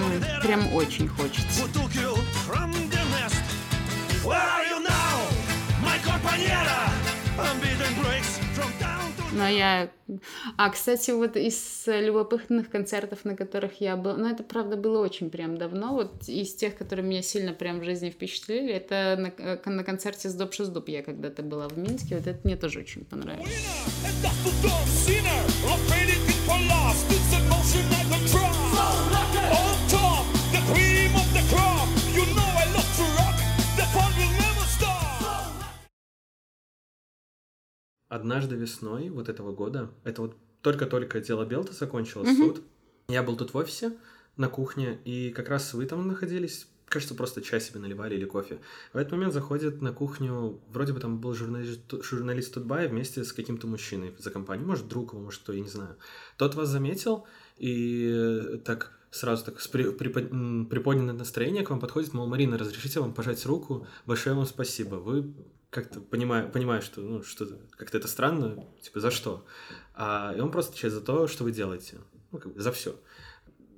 прям 0.41 0.73
очень 0.73 1.09
хочется. 1.09 1.65
Но 9.37 9.49
я... 9.49 9.91
А, 10.57 10.71
кстати, 10.71 11.11
вот 11.11 11.37
из 11.37 11.85
любопытных 11.87 12.71
концертов, 12.71 13.25
на 13.25 13.37
которых 13.37 13.81
я 13.81 13.97
была... 13.97 14.17
Ну, 14.17 14.29
это, 14.29 14.43
правда, 14.43 14.77
было 14.77 15.03
очень 15.03 15.31
прям 15.31 15.59
давно. 15.59 15.95
Вот 15.95 16.29
из 16.29 16.55
тех, 16.55 16.77
которые 16.77 17.07
меня 17.07 17.23
сильно 17.23 17.53
прям 17.53 17.81
в 17.81 17.85
жизни 17.85 18.11
впечатлили, 18.11 18.73
это 18.73 19.17
на, 19.19 19.33
э, 19.43 19.59
на 19.65 19.85
концерте 19.85 20.29
с 20.29 20.35
Доп 20.35 20.55
Дуб 20.57 20.89
я 20.89 21.03
когда-то 21.03 21.43
была 21.43 21.69
в 21.69 21.77
Минске. 21.77 22.17
Вот 22.17 22.27
это 22.27 22.41
мне 22.45 22.57
тоже 22.57 22.81
очень 22.81 23.05
понравилось. 23.05 23.49
Однажды 38.09 38.57
весной 38.57 39.11
вот 39.11 39.29
этого 39.29 39.53
года, 39.53 39.91
это 40.05 40.23
вот 40.23 40.37
только-только 40.63 41.21
дело 41.21 41.45
Белта 41.45 41.73
закончилось, 41.73 42.29
mm-hmm. 42.29 42.55
суд. 42.55 42.63
Я 43.09 43.23
был 43.23 43.37
тут 43.37 43.55
в 43.55 43.57
офисе 43.57 43.93
на 44.37 44.49
кухне, 44.49 44.99
и 45.05 45.31
как 45.31 45.49
раз 45.49 45.73
вы 45.75 45.87
там 45.87 46.07
находились, 46.09 46.67
кажется, 46.87 47.15
просто 47.15 47.41
чай 47.41 47.61
себе 47.61 47.81
наливали 47.81 48.17
или 48.17 48.25
кофе. 48.25 48.59
В 48.93 48.97
этот 48.97 49.13
момент 49.13 49.33
заходит 49.33 49.81
на 49.81 49.93
кухню, 49.93 50.61
вроде 50.69 50.93
бы 50.93 51.01
там 51.01 51.21
был 51.21 51.35
журналист, 51.35 51.81
журналист 52.03 52.55
Тутбай 52.55 52.89
вместе 52.89 53.25
с 53.25 53.33
каким-то 53.33 53.67
мужчиной 53.67 54.15
за 54.19 54.31
компанию, 54.31 54.67
может, 54.67 54.89
друг 54.89 55.13
его, 55.13 55.23
может, 55.23 55.43
кто, 55.43 55.53
я 55.53 55.61
не 55.61 55.69
знаю. 55.69 55.97
Тот 56.37 56.55
вас 56.55 56.69
заметил, 56.69 57.27
и 57.59 58.61
так 58.65 58.93
сразу 59.11 59.45
так 59.45 59.61
с 59.61 59.69
при, 59.69 59.91
припод, 59.91 60.31
приподнятое 60.69 61.15
настроение 61.15 61.65
к 61.65 61.71
вам 61.71 61.81
подходит, 61.81 62.13
мол, 62.13 62.27
Марина, 62.27 62.59
разрешите 62.59 63.01
вам 63.01 63.15
пожать 63.15 63.45
руку, 63.47 63.87
большое 64.05 64.37
вам 64.37 64.47
спасибо, 64.47 64.97
вы 64.97 65.33
как-то 65.77 66.01
понимаю, 66.01 66.51
понимаю, 66.51 66.81
что, 66.83 67.01
ну, 67.03 67.23
что 67.23 67.47
как-то 67.77 67.99
это 67.99 68.09
странно, 68.09 68.65
типа, 68.81 69.01
за 69.01 69.11
что? 69.11 69.45
А, 69.95 70.35
и 70.37 70.41
он 70.41 70.51
просто 70.51 70.71
отвечает 70.71 70.95
за 70.95 71.01
то, 71.03 71.29
что 71.29 71.45
вы 71.45 71.53
делаете, 71.53 71.99
ну, 72.33 72.39
как 72.39 72.55
бы 72.55 72.61
за 72.61 72.73
все. 72.73 72.99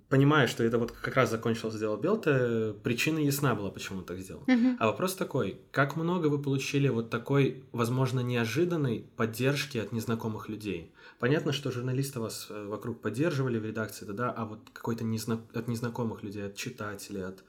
Понимая, 0.09 0.47
что 0.47 0.65
это 0.65 0.79
вот 0.79 0.93
как 0.93 1.17
раз 1.17 1.31
закончилось 1.31 1.75
дело 1.75 1.99
Белта, 1.99 2.75
причина 2.83 3.19
ясна 3.19 3.55
была, 3.55 3.71
почему 3.71 3.99
он 3.99 4.05
так 4.05 4.19
сделал. 4.21 4.43
Uh-huh. 4.47 4.77
А 4.79 4.87
вопрос 4.87 5.15
такой, 5.15 5.61
как 5.71 5.97
много 5.97 6.29
вы 6.29 6.41
получили 6.41 6.89
вот 6.89 7.11
такой, 7.11 7.65
возможно, 7.73 8.21
неожиданной 8.21 9.05
поддержки 9.17 9.77
от 9.77 9.93
незнакомых 9.93 10.49
людей? 10.49 10.95
Понятно, 11.19 11.53
что 11.53 11.71
журналисты 11.71 12.21
вас 12.21 12.47
э, 12.49 12.67
вокруг 12.69 13.03
поддерживали 13.03 13.59
в 13.59 13.67
редакции, 13.67 14.07
да, 14.07 14.31
а 14.31 14.47
вот 14.47 14.61
какой-то 14.73 15.05
незна... 15.05 15.43
от 15.53 15.69
незнакомых 15.69 16.23
людей, 16.23 16.47
от 16.47 16.55
читателей, 16.55 17.25
от 17.25 17.45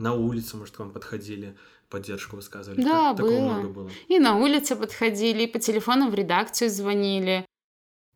на 0.00 0.14
улице, 0.14 0.56
может, 0.56 0.76
к 0.76 0.78
вам 0.78 0.90
подходили, 0.90 1.56
поддержку 1.88 2.36
высказывали? 2.36 2.82
Да, 2.82 3.14
как, 3.14 3.26
было. 3.26 3.40
много 3.40 3.68
было. 3.68 3.90
И 4.08 4.18
на 4.18 4.36
улице 4.36 4.76
подходили, 4.76 5.44
и 5.44 5.46
по 5.46 5.58
телефону 5.58 6.10
в 6.10 6.14
редакцию 6.14 6.70
звонили. 6.70 7.44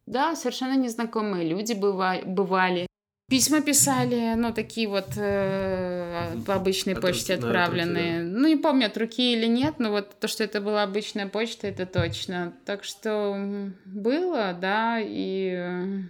Да, 0.06 0.34
совершенно 0.36 0.76
незнакомые 0.76 1.48
люди 1.48 1.72
бывали. 1.72 2.86
Письма 3.30 3.62
писали, 3.62 4.34
ну, 4.34 4.52
такие 4.52 4.86
вот 4.86 5.08
э, 5.16 6.36
по 6.46 6.54
обычной 6.54 6.92
от 6.92 7.00
почте 7.00 7.34
отправленные. 7.34 8.20
Руки, 8.20 8.32
да. 8.32 8.38
Ну, 8.38 8.48
не 8.48 8.56
помню, 8.56 8.86
от 8.86 8.98
руки 8.98 9.32
или 9.32 9.46
нет, 9.46 9.78
но 9.78 9.90
вот 9.90 10.20
то, 10.20 10.28
что 10.28 10.44
это 10.44 10.60
была 10.60 10.82
обычная 10.82 11.26
почта, 11.26 11.66
это 11.66 11.86
точно. 11.86 12.52
Так 12.66 12.84
что 12.84 13.70
было, 13.86 14.56
да, 14.60 14.98
и... 15.00 16.02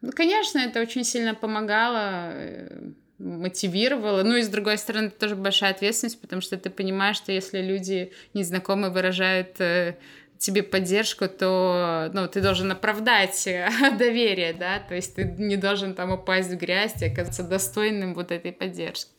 Ну, 0.00 0.12
конечно, 0.12 0.58
это 0.58 0.80
очень 0.80 1.04
сильно 1.04 1.34
помогало, 1.34 2.32
э, 2.32 2.90
мотивировало. 3.18 4.22
Ну, 4.22 4.36
и 4.36 4.42
с 4.42 4.48
другой 4.48 4.78
стороны, 4.78 5.06
это 5.06 5.18
тоже 5.18 5.36
большая 5.36 5.70
ответственность, 5.70 6.20
потому 6.20 6.42
что 6.42 6.56
ты 6.56 6.70
понимаешь, 6.70 7.16
что 7.16 7.32
если 7.32 7.60
люди 7.62 8.12
незнакомые 8.34 8.90
выражают 8.90 9.60
э, 9.60 9.96
тебе 10.38 10.62
поддержку, 10.62 11.28
то 11.28 12.10
ну, 12.12 12.28
ты 12.28 12.40
должен 12.40 12.70
оправдать 12.70 13.46
э, 13.46 13.68
доверие, 13.98 14.52
да, 14.52 14.80
то 14.80 14.94
есть 14.94 15.14
ты 15.14 15.24
не 15.24 15.56
должен 15.56 15.94
там 15.94 16.12
упасть 16.12 16.50
в 16.50 16.56
грязь 16.56 17.00
и 17.02 17.06
оказаться 17.06 17.42
достойным 17.42 18.14
вот 18.14 18.30
этой 18.30 18.52
поддержки. 18.52 19.10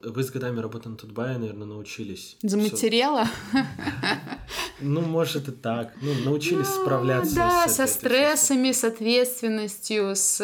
Вы 0.00 0.22
с 0.22 0.30
годами 0.30 0.60
работы 0.60 0.90
на 0.90 0.96
Тутбае, 0.96 1.38
наверное, 1.38 1.66
научились. 1.66 2.36
Заматерела? 2.42 3.26
Ну, 4.80 5.00
может 5.00 5.48
и 5.48 5.52
так. 5.52 5.94
Ну, 6.02 6.12
научились 6.24 6.74
ну, 6.76 6.82
справляться 6.82 7.34
да, 7.34 7.68
с 7.68 7.76
со 7.76 7.86
стрессами, 7.86 8.72
с 8.72 8.84
ответственностью, 8.84 10.14
с 10.14 10.40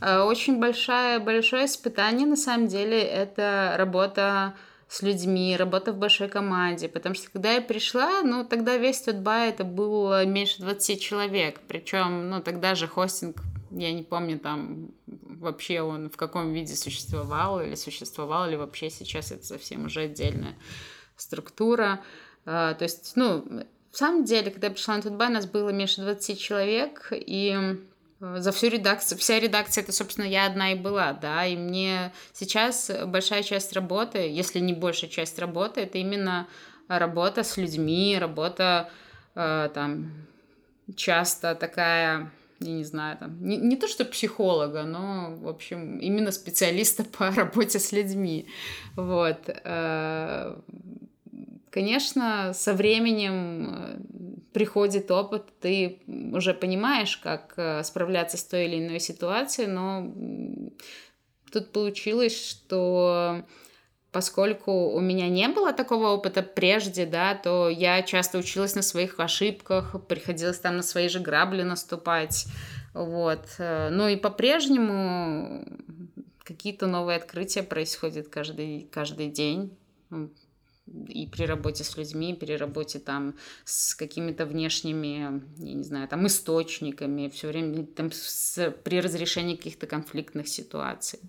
э, 0.00 0.18
очень 0.20 0.58
большое, 0.58 1.18
большое 1.18 1.66
испытание, 1.66 2.26
на 2.26 2.36
самом 2.36 2.68
деле, 2.68 3.00
это 3.00 3.74
работа 3.78 4.54
с 4.92 5.00
людьми, 5.00 5.56
работа 5.56 5.92
в 5.92 5.96
большой 5.96 6.28
команде, 6.28 6.86
потому 6.86 7.14
что 7.14 7.30
когда 7.30 7.52
я 7.52 7.62
пришла, 7.62 8.20
ну, 8.22 8.44
тогда 8.44 8.76
весь 8.76 9.00
тот 9.00 9.16
бай 9.16 9.48
это 9.48 9.64
было 9.64 10.26
меньше 10.26 10.60
20 10.60 11.00
человек, 11.00 11.60
причем, 11.66 12.28
ну, 12.28 12.42
тогда 12.42 12.74
же 12.74 12.86
хостинг, 12.86 13.40
я 13.70 13.90
не 13.90 14.02
помню, 14.02 14.38
там, 14.38 14.90
вообще 15.06 15.80
он 15.80 16.10
в 16.10 16.18
каком 16.18 16.52
виде 16.52 16.74
существовал, 16.74 17.62
или 17.62 17.74
существовал, 17.74 18.48
или 18.48 18.56
вообще 18.56 18.90
сейчас 18.90 19.32
это 19.32 19.46
совсем 19.46 19.86
уже 19.86 20.02
отдельная 20.02 20.56
структура, 21.16 22.00
то 22.44 22.78
есть, 22.80 23.12
ну, 23.14 23.44
в 23.90 23.96
самом 23.96 24.24
деле, 24.24 24.50
когда 24.50 24.68
я 24.68 24.72
пришла 24.72 24.96
на 24.96 25.02
тот 25.02 25.12
бай, 25.12 25.28
нас 25.28 25.46
было 25.46 25.68
меньше 25.68 26.00
20 26.00 26.40
человек, 26.40 27.08
и 27.12 27.78
за 28.22 28.52
всю 28.52 28.68
редакцию. 28.68 29.18
Вся 29.18 29.40
редакция, 29.40 29.82
это, 29.82 29.92
собственно, 29.92 30.24
я 30.24 30.46
одна 30.46 30.72
и 30.72 30.76
была, 30.76 31.12
да, 31.12 31.44
и 31.44 31.56
мне 31.56 32.12
сейчас 32.32 32.90
большая 33.06 33.42
часть 33.42 33.72
работы, 33.72 34.18
если 34.18 34.60
не 34.60 34.72
большая 34.72 35.10
часть 35.10 35.38
работы, 35.38 35.80
это 35.80 35.98
именно 35.98 36.46
работа 36.88 37.42
с 37.42 37.56
людьми, 37.56 38.16
работа 38.18 38.90
э, 39.34 39.70
там 39.74 40.12
часто 40.94 41.56
такая, 41.56 42.30
я 42.60 42.72
не 42.72 42.84
знаю, 42.84 43.18
там, 43.18 43.42
не, 43.42 43.56
не 43.56 43.76
то 43.76 43.88
что 43.88 44.04
психолога, 44.04 44.84
но, 44.84 45.34
в 45.36 45.48
общем, 45.48 45.98
именно 45.98 46.30
специалиста 46.30 47.04
по 47.18 47.30
работе 47.30 47.80
с 47.80 47.90
людьми, 47.90 48.46
вот. 48.94 49.48
Э, 49.48 50.56
конечно, 51.72 52.52
со 52.54 52.74
временем 52.74 54.04
приходит 54.52 55.10
опыт, 55.10 55.44
ты 55.60 56.02
уже 56.06 56.52
понимаешь, 56.52 57.16
как 57.16 57.54
э, 57.56 57.82
справляться 57.82 58.36
с 58.36 58.44
той 58.44 58.66
или 58.66 58.86
иной 58.86 59.00
ситуацией, 59.00 59.68
но 59.68 60.12
тут 61.50 61.72
получилось, 61.72 62.38
что 62.38 63.44
поскольку 64.12 64.90
у 64.90 65.00
меня 65.00 65.28
не 65.28 65.48
было 65.48 65.72
такого 65.72 66.08
опыта 66.08 66.42
прежде, 66.42 67.06
да, 67.06 67.34
то 67.34 67.70
я 67.70 68.02
часто 68.02 68.36
училась 68.36 68.74
на 68.74 68.82
своих 68.82 69.18
ошибках, 69.18 69.96
приходилось 70.06 70.58
там 70.58 70.76
на 70.76 70.82
свои 70.82 71.08
же 71.08 71.18
грабли 71.18 71.62
наступать, 71.62 72.46
вот. 72.92 73.46
Э, 73.58 73.88
ну 73.90 74.08
и 74.08 74.16
по-прежнему 74.16 75.64
какие-то 76.44 76.86
новые 76.86 77.16
открытия 77.16 77.62
происходят 77.62 78.28
каждый, 78.28 78.86
каждый 78.92 79.28
день 79.28 79.74
и 81.08 81.26
при 81.26 81.44
работе 81.44 81.84
с 81.84 81.96
людьми, 81.96 82.34
при 82.34 82.56
работе 82.56 82.98
там 82.98 83.34
с 83.64 83.94
какими-то 83.94 84.46
внешними, 84.46 85.42
я 85.58 85.74
не 85.74 85.82
знаю, 85.82 86.08
там 86.08 86.26
источниками, 86.26 87.28
все 87.28 87.48
время 87.48 87.86
там 87.86 88.10
с, 88.12 88.70
при 88.84 89.00
разрешении 89.00 89.56
каких-то 89.56 89.86
конфликтных 89.86 90.48
ситуаций. 90.48 91.20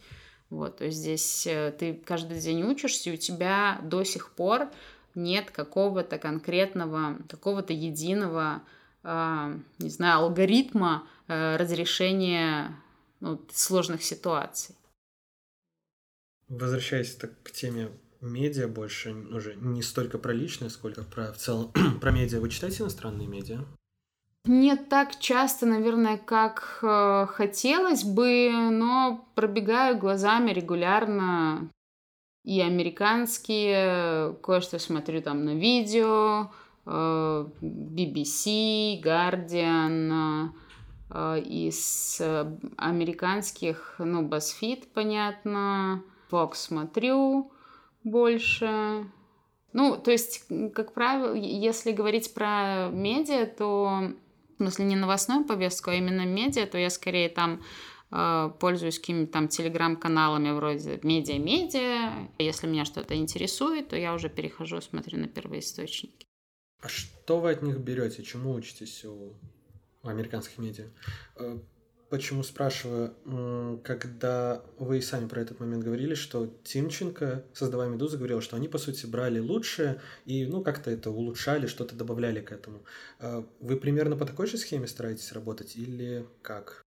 Вот, 0.50 0.78
то 0.78 0.86
есть 0.86 1.00
здесь 1.00 1.48
э, 1.48 1.74
ты 1.78 1.94
каждый 1.94 2.40
день 2.40 2.64
учишься, 2.64 3.10
и 3.10 3.14
у 3.14 3.18
тебя 3.18 3.80
до 3.84 4.04
сих 4.04 4.34
пор 4.34 4.70
нет 5.16 5.50
какого-то 5.50 6.20
конкретного, 6.20 7.18
какого-то 7.28 7.74
единого, 7.74 8.62
э, 9.04 9.60
не 9.80 9.90
знаю, 9.90 10.20
алгоритма 10.20 11.08
э, 11.28 11.56
разрешения 11.56 12.76
ну, 13.20 13.42
сложных 13.52 14.04
ситуаций. 14.04 14.76
Возвращаясь 16.50 17.16
так 17.16 17.32
к 17.42 17.52
теме 17.52 17.90
медиа 18.24 18.68
больше 18.68 19.14
уже 19.14 19.56
не 19.56 19.82
столько 19.82 20.18
про 20.18 20.34
личное, 20.34 20.70
сколько 20.70 21.04
про 21.04 21.32
в 21.32 21.38
целом 21.38 21.72
про 22.02 22.12
медиа. 22.12 22.40
Вы 22.40 22.50
читаете 22.50 22.84
иностранные 22.84 23.28
медиа? 23.28 23.66
Не 24.46 24.76
так 24.76 25.20
часто, 25.20 25.66
наверное, 25.66 26.18
как 26.18 26.80
э, 26.82 27.28
хотелось 27.30 28.04
бы, 28.04 28.52
но 28.52 29.26
пробегаю 29.36 29.98
глазами 29.98 30.52
регулярно 30.52 31.70
и 32.44 32.60
американские, 32.60 34.34
кое-что 34.44 34.80
смотрю 34.80 35.22
там 35.22 35.46
на 35.46 35.56
видео, 35.56 36.52
э, 36.86 37.46
BBC, 37.62 39.02
Guardian, 39.02 40.50
э, 41.10 41.40
из 41.40 42.22
американских, 42.76 43.96
ну, 43.98 44.28
BuzzFeed, 44.28 44.90
понятно, 44.94 46.04
Fox 46.30 46.56
смотрю, 46.56 47.53
больше. 48.04 49.06
Ну, 49.74 49.98
то 49.98 50.12
есть, 50.12 50.46
как 50.74 50.94
правило, 50.94 51.34
если 51.34 51.92
говорить 51.92 52.34
про 52.34 52.90
медиа, 52.92 53.48
то, 53.48 54.14
в 54.54 54.58
смысле, 54.58 54.86
не 54.86 54.96
новостную 54.96 55.46
повестку, 55.46 55.90
а 55.90 55.96
именно 55.96 56.26
медиа, 56.26 56.68
то 56.68 56.78
я 56.78 56.90
скорее 56.92 57.30
там 57.30 57.64
э, 58.12 58.52
пользуюсь 58.60 59.00
какими-то 59.00 59.34
там 59.34 59.48
телеграм-каналами 59.48 60.52
вроде 60.52 61.00
медиа-медиа. 61.02 62.30
Если 62.38 62.68
меня 62.68 62.86
что-то 62.86 63.16
интересует, 63.16 63.90
то 63.90 63.96
я 63.96 64.14
уже 64.14 64.30
перехожу, 64.30 64.80
смотрю 64.82 65.18
на 65.20 65.28
первоисточники. 65.28 66.28
А 66.82 66.88
что 66.88 67.40
вы 67.40 67.52
от 67.52 67.64
них 67.64 67.78
берете? 67.78 68.24
Чему 68.24 68.54
учитесь 68.54 69.06
у 69.06 69.34
американских 70.04 70.60
медиа? 70.60 70.86
Почему 72.14 72.44
спрашиваю? 72.44 73.80
Когда 73.84 74.62
вы 74.78 75.02
сами 75.02 75.28
про 75.28 75.42
этот 75.42 75.60
момент 75.60 75.84
говорили, 75.84 76.14
что 76.14 76.46
Тимченко, 76.64 77.44
создавая 77.54 77.90
«Медузу», 77.90 78.20
говорил, 78.20 78.40
что 78.40 78.56
они, 78.56 78.68
по 78.68 78.78
сути, 78.78 79.08
брали 79.08 79.40
лучшее 79.40 80.00
и, 80.26 80.46
ну, 80.46 80.62
как-то 80.62 80.92
это 80.92 81.10
улучшали, 81.10 81.66
что-то 81.66 81.96
добавляли 81.96 82.40
к 82.40 82.52
этому. 82.52 82.84
А 83.18 83.44
вы 83.62 83.78
примерно 83.78 84.16
по 84.16 84.28
такой 84.28 84.46
же 84.46 84.60
схеме 84.60 84.86
стараетесь 84.86 85.32
работать 85.32 85.76
или 85.76 86.28
как? 86.44 86.84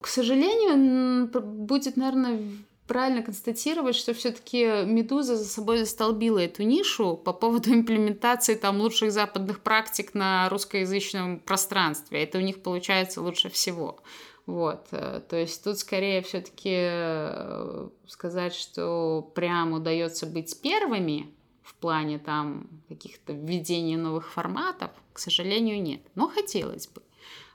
К 0.00 0.06
сожалению, 0.06 1.26
будет, 1.26 1.96
наверное, 1.96 2.40
правильно 2.88 3.22
констатировать, 3.22 3.94
что 3.94 4.14
все-таки 4.14 4.84
Медуза 4.84 5.36
за 5.36 5.44
собой 5.44 5.78
застолбила 5.78 6.38
эту 6.38 6.64
нишу 6.64 7.16
по 7.16 7.32
поводу 7.32 7.70
имплементации 7.74 8.54
там 8.54 8.80
лучших 8.80 9.12
западных 9.12 9.60
практик 9.60 10.14
на 10.14 10.48
русскоязычном 10.48 11.38
пространстве. 11.38 12.24
Это 12.24 12.38
у 12.38 12.40
них 12.40 12.62
получается 12.62 13.20
лучше 13.22 13.50
всего. 13.50 14.00
Вот, 14.46 14.88
э, 14.92 15.20
то 15.28 15.36
есть 15.36 15.62
тут 15.62 15.78
скорее 15.78 16.22
все-таки 16.22 16.74
э, 16.74 17.88
сказать, 18.06 18.54
что 18.54 19.30
прям 19.34 19.74
удается 19.74 20.26
быть 20.26 20.60
первыми 20.62 21.30
в 21.62 21.74
плане 21.74 22.18
там 22.18 22.66
каких-то 22.88 23.34
введения 23.34 23.98
новых 23.98 24.32
форматов, 24.32 24.90
к 25.12 25.18
сожалению, 25.18 25.82
нет. 25.82 26.00
Но 26.14 26.28
хотелось 26.28 26.88
бы. 26.88 27.02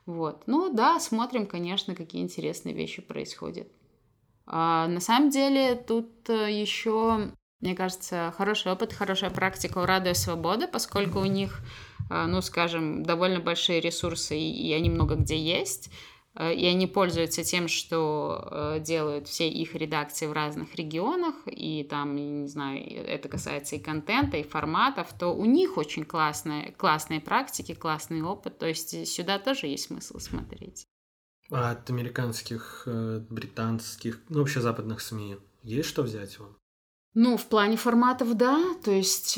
Вот. 0.05 0.43
Ну 0.45 0.71
да, 0.71 0.99
смотрим, 0.99 1.47
конечно, 1.47 1.95
какие 1.95 2.21
интересные 2.21 2.75
вещи 2.75 3.01
происходят. 3.01 3.67
А 4.45 4.87
на 4.87 4.99
самом 4.99 5.29
деле 5.29 5.75
тут 5.75 6.29
э, 6.29 6.51
еще, 6.51 7.31
мне 7.61 7.75
кажется, 7.75 8.33
хороший 8.37 8.71
опыт, 8.71 8.93
хорошая 8.93 9.29
практика 9.29 9.79
у 9.79 9.85
Радио 9.85 10.13
Свобода, 10.13 10.67
поскольку 10.67 11.19
у 11.19 11.25
них, 11.25 11.61
ну, 12.09 12.41
скажем, 12.41 13.03
довольно 13.03 13.39
большие 13.39 13.79
ресурсы, 13.79 14.37
и 14.37 14.73
они 14.73 14.89
много 14.89 15.15
где 15.15 15.37
есть. 15.37 15.89
Э, 16.35 16.53
и 16.53 16.65
они 16.65 16.87
пользуются 16.87 17.43
тем, 17.43 17.67
что 17.67 18.47
э, 18.51 18.79
делают 18.79 19.27
все 19.27 19.49
их 19.49 19.75
редакции 19.75 20.27
в 20.27 20.33
разных 20.33 20.75
регионах, 20.75 21.35
и 21.45 21.83
там, 21.83 22.15
не 22.15 22.47
знаю, 22.47 22.83
это 23.05 23.29
касается 23.29 23.75
и 23.75 23.79
контента, 23.79 24.37
и 24.37 24.43
форматов, 24.43 25.13
то 25.17 25.29
у 25.29 25.45
них 25.45 25.77
очень 25.77 26.05
классные, 26.05 26.71
классные 26.71 27.21
практики, 27.21 27.73
классный 27.73 28.21
опыт, 28.21 28.57
то 28.57 28.67
есть 28.67 29.07
сюда 29.07 29.39
тоже 29.39 29.67
есть 29.67 29.85
смысл 29.85 30.19
смотреть. 30.19 30.87
От 31.49 31.89
американских, 31.89 32.83
э, 32.85 33.21
британских, 33.29 34.19
ну 34.29 34.39
вообще 34.39 34.61
западных 34.61 35.01
СМИ 35.01 35.37
есть 35.63 35.89
что 35.89 36.03
взять 36.03 36.39
вам? 36.39 36.57
Ну, 37.13 37.37
в 37.37 37.45
плане 37.45 37.77
форматов, 37.77 38.35
да, 38.35 38.59
то 38.83 38.91
есть 38.91 39.37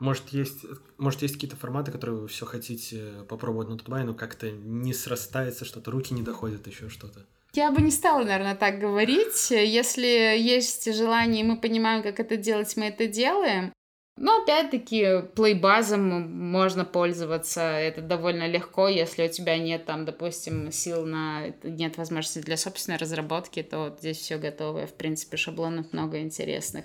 может, 0.00 0.30
есть, 0.30 0.64
может, 0.98 1.22
есть 1.22 1.34
какие-то 1.34 1.56
форматы, 1.56 1.92
которые 1.92 2.20
вы 2.20 2.28
все 2.28 2.46
хотите 2.46 3.24
попробовать 3.28 3.68
на 3.68 3.78
Тутбай, 3.78 4.04
но 4.04 4.14
как-то 4.14 4.50
не 4.50 4.92
срастается 4.92 5.64
что-то, 5.64 5.90
руки 5.90 6.12
не 6.12 6.22
доходят, 6.22 6.66
еще 6.66 6.88
что-то. 6.88 7.24
Я 7.52 7.70
бы 7.70 7.80
не 7.80 7.92
стала, 7.92 8.24
наверное, 8.24 8.56
так 8.56 8.80
говорить. 8.80 9.50
Если 9.50 10.06
есть 10.06 10.92
желание, 10.92 11.44
и 11.44 11.46
мы 11.46 11.56
понимаем, 11.56 12.02
как 12.02 12.18
это 12.18 12.36
делать, 12.36 12.76
мы 12.76 12.86
это 12.86 13.06
делаем. 13.06 13.72
Но 14.16 14.42
опять-таки 14.42 15.22
плейбазом 15.34 16.30
можно 16.30 16.84
пользоваться. 16.84 17.62
Это 17.62 18.00
довольно 18.00 18.46
легко, 18.46 18.86
если 18.86 19.26
у 19.26 19.30
тебя 19.30 19.58
нет 19.58 19.86
там, 19.86 20.04
допустим, 20.04 20.70
сил 20.70 21.04
на 21.04 21.48
нет 21.64 21.96
возможности 21.96 22.38
для 22.38 22.56
собственной 22.56 22.98
разработки, 22.98 23.62
то 23.62 23.78
вот 23.80 23.98
здесь 23.98 24.18
все 24.18 24.38
готовое. 24.38 24.86
В 24.86 24.94
принципе, 24.94 25.36
шаблонов 25.36 25.92
много 25.92 26.20
интересных. 26.20 26.84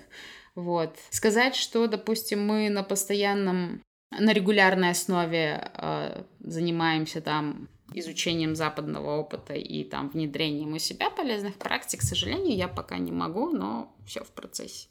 Вот. 0.56 0.96
Сказать, 1.10 1.54
что, 1.54 1.86
допустим, 1.86 2.44
мы 2.44 2.68
на 2.68 2.82
постоянном, 2.82 3.80
на 4.10 4.32
регулярной 4.32 4.90
основе 4.90 5.70
э, 5.76 6.24
занимаемся 6.40 7.20
там 7.20 7.68
изучением 7.94 8.56
западного 8.56 9.18
опыта 9.18 9.54
и 9.54 9.84
там 9.84 10.10
внедрением 10.10 10.74
у 10.74 10.78
себя 10.78 11.10
полезных 11.10 11.56
практик, 11.56 12.00
к 12.00 12.04
сожалению, 12.04 12.56
я 12.56 12.68
пока 12.68 12.98
не 12.98 13.12
могу, 13.12 13.50
но 13.50 13.94
все 14.04 14.24
в 14.24 14.30
процессе. 14.30 14.88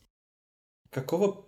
Какого 0.90 1.46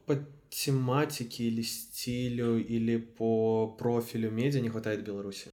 тематике 0.51 1.45
или 1.45 1.61
стилю 1.61 2.63
или 2.63 2.97
по 2.97 3.67
профилю 3.67 4.29
медиа 4.29 4.61
не 4.61 4.69
хватает 4.69 5.03
Беларуси? 5.03 5.49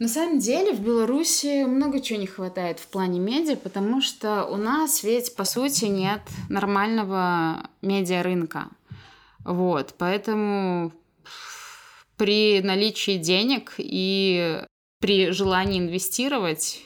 На 0.00 0.08
самом 0.08 0.38
деле 0.38 0.72
в 0.72 0.80
Беларуси 0.80 1.64
много 1.64 2.00
чего 2.00 2.20
не 2.20 2.26
хватает 2.26 2.78
в 2.78 2.86
плане 2.86 3.18
медиа, 3.18 3.56
потому 3.56 4.00
что 4.00 4.44
у 4.46 4.56
нас 4.56 5.02
ведь, 5.02 5.34
по 5.34 5.44
сути, 5.44 5.86
нет 5.86 6.20
нормального 6.48 7.68
медиарынка. 7.82 8.68
Вот, 9.44 9.94
поэтому 9.98 10.92
при 12.16 12.60
наличии 12.60 13.18
денег 13.18 13.74
и 13.78 14.62
при 15.00 15.30
желании 15.32 15.80
инвестировать 15.80 16.84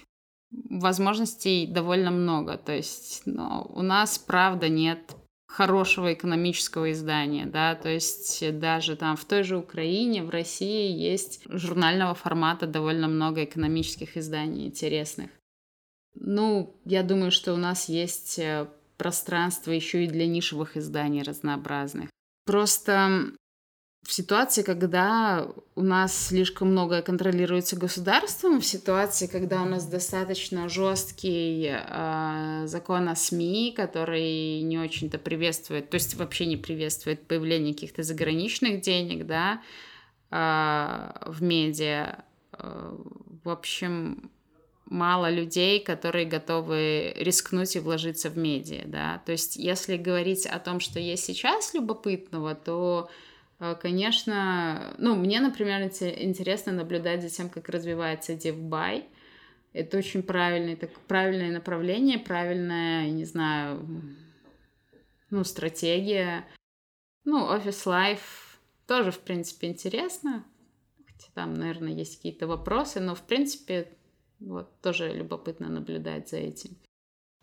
возможностей 0.70 1.66
довольно 1.66 2.10
много. 2.10 2.56
То 2.56 2.72
есть 2.74 3.22
ну, 3.26 3.66
у 3.74 3.82
нас, 3.82 4.18
правда, 4.18 4.68
нет 4.68 5.16
хорошего 5.52 6.14
экономического 6.14 6.92
издания, 6.92 7.44
да, 7.44 7.74
то 7.74 7.90
есть 7.90 8.58
даже 8.58 8.96
там 8.96 9.16
в 9.16 9.24
той 9.26 9.42
же 9.42 9.58
Украине, 9.58 10.22
в 10.22 10.30
России 10.30 10.90
есть 10.90 11.42
журнального 11.46 12.14
формата 12.14 12.66
довольно 12.66 13.06
много 13.06 13.44
экономических 13.44 14.16
изданий 14.16 14.66
интересных. 14.66 15.30
Ну, 16.14 16.74
я 16.84 17.02
думаю, 17.02 17.30
что 17.30 17.52
у 17.52 17.58
нас 17.58 17.88
есть 17.88 18.38
э, 18.38 18.66
пространство 18.96 19.72
еще 19.72 20.04
и 20.04 20.08
для 20.08 20.26
нишевых 20.26 20.76
изданий 20.76 21.22
разнообразных. 21.22 22.08
Просто 22.46 23.32
в 24.02 24.12
ситуации, 24.12 24.62
когда 24.62 25.46
у 25.76 25.82
нас 25.82 26.26
слишком 26.28 26.72
многое 26.72 27.02
контролируется 27.02 27.76
государством, 27.76 28.60
в 28.60 28.66
ситуации, 28.66 29.28
когда 29.28 29.62
у 29.62 29.64
нас 29.64 29.86
достаточно 29.86 30.68
жесткий 30.68 31.70
э, 31.72 32.62
закон 32.66 33.08
о 33.08 33.14
СМИ, 33.14 33.74
который 33.76 34.62
не 34.62 34.78
очень-то 34.78 35.18
приветствует, 35.18 35.88
то 35.88 35.94
есть 35.94 36.16
вообще 36.16 36.46
не 36.46 36.56
приветствует 36.56 37.26
появление 37.28 37.74
каких-то 37.74 38.02
заграничных 38.02 38.80
денег, 38.80 39.24
да, 39.26 39.62
э, 40.30 41.30
в 41.30 41.40
медиа, 41.42 42.24
э, 42.58 42.96
в 43.44 43.48
общем, 43.48 44.30
мало 44.84 45.30
людей, 45.30 45.78
которые 45.78 46.26
готовы 46.26 47.14
рискнуть 47.16 47.76
и 47.76 47.80
вложиться 47.80 48.30
в 48.30 48.36
медиа, 48.36 48.82
да. 48.86 49.22
То 49.26 49.32
есть, 49.32 49.54
если 49.54 49.96
говорить 49.96 50.44
о 50.44 50.58
том, 50.58 50.80
что 50.80 50.98
есть 50.98 51.24
сейчас 51.24 51.72
любопытного, 51.72 52.56
то 52.56 53.08
а, 53.08 53.31
конечно, 53.80 54.94
ну, 54.98 55.14
мне, 55.14 55.40
например, 55.40 55.82
интересно 55.82 56.72
наблюдать 56.72 57.22
за 57.22 57.28
тем, 57.28 57.48
как 57.48 57.68
развивается 57.68 58.32
DevBuy. 58.32 59.04
Это 59.72 59.98
очень 59.98 60.22
правильное, 60.22 60.76
так, 60.76 60.90
правильное 61.06 61.52
направление, 61.52 62.18
правильная, 62.18 63.08
не 63.10 63.24
знаю, 63.24 63.86
ну, 65.30 65.44
стратегия. 65.44 66.44
Ну, 67.24 67.54
Office 67.54 67.86
Life 67.86 68.56
тоже, 68.86 69.12
в 69.12 69.20
принципе, 69.20 69.68
интересно. 69.68 70.44
Хотя 71.06 71.28
там, 71.34 71.54
наверное, 71.54 71.92
есть 71.92 72.16
какие-то 72.16 72.46
вопросы, 72.46 73.00
но, 73.00 73.14
в 73.14 73.22
принципе, 73.22 73.96
вот, 74.40 74.80
тоже 74.80 75.12
любопытно 75.12 75.68
наблюдать 75.68 76.28
за 76.28 76.38
этим. 76.38 76.76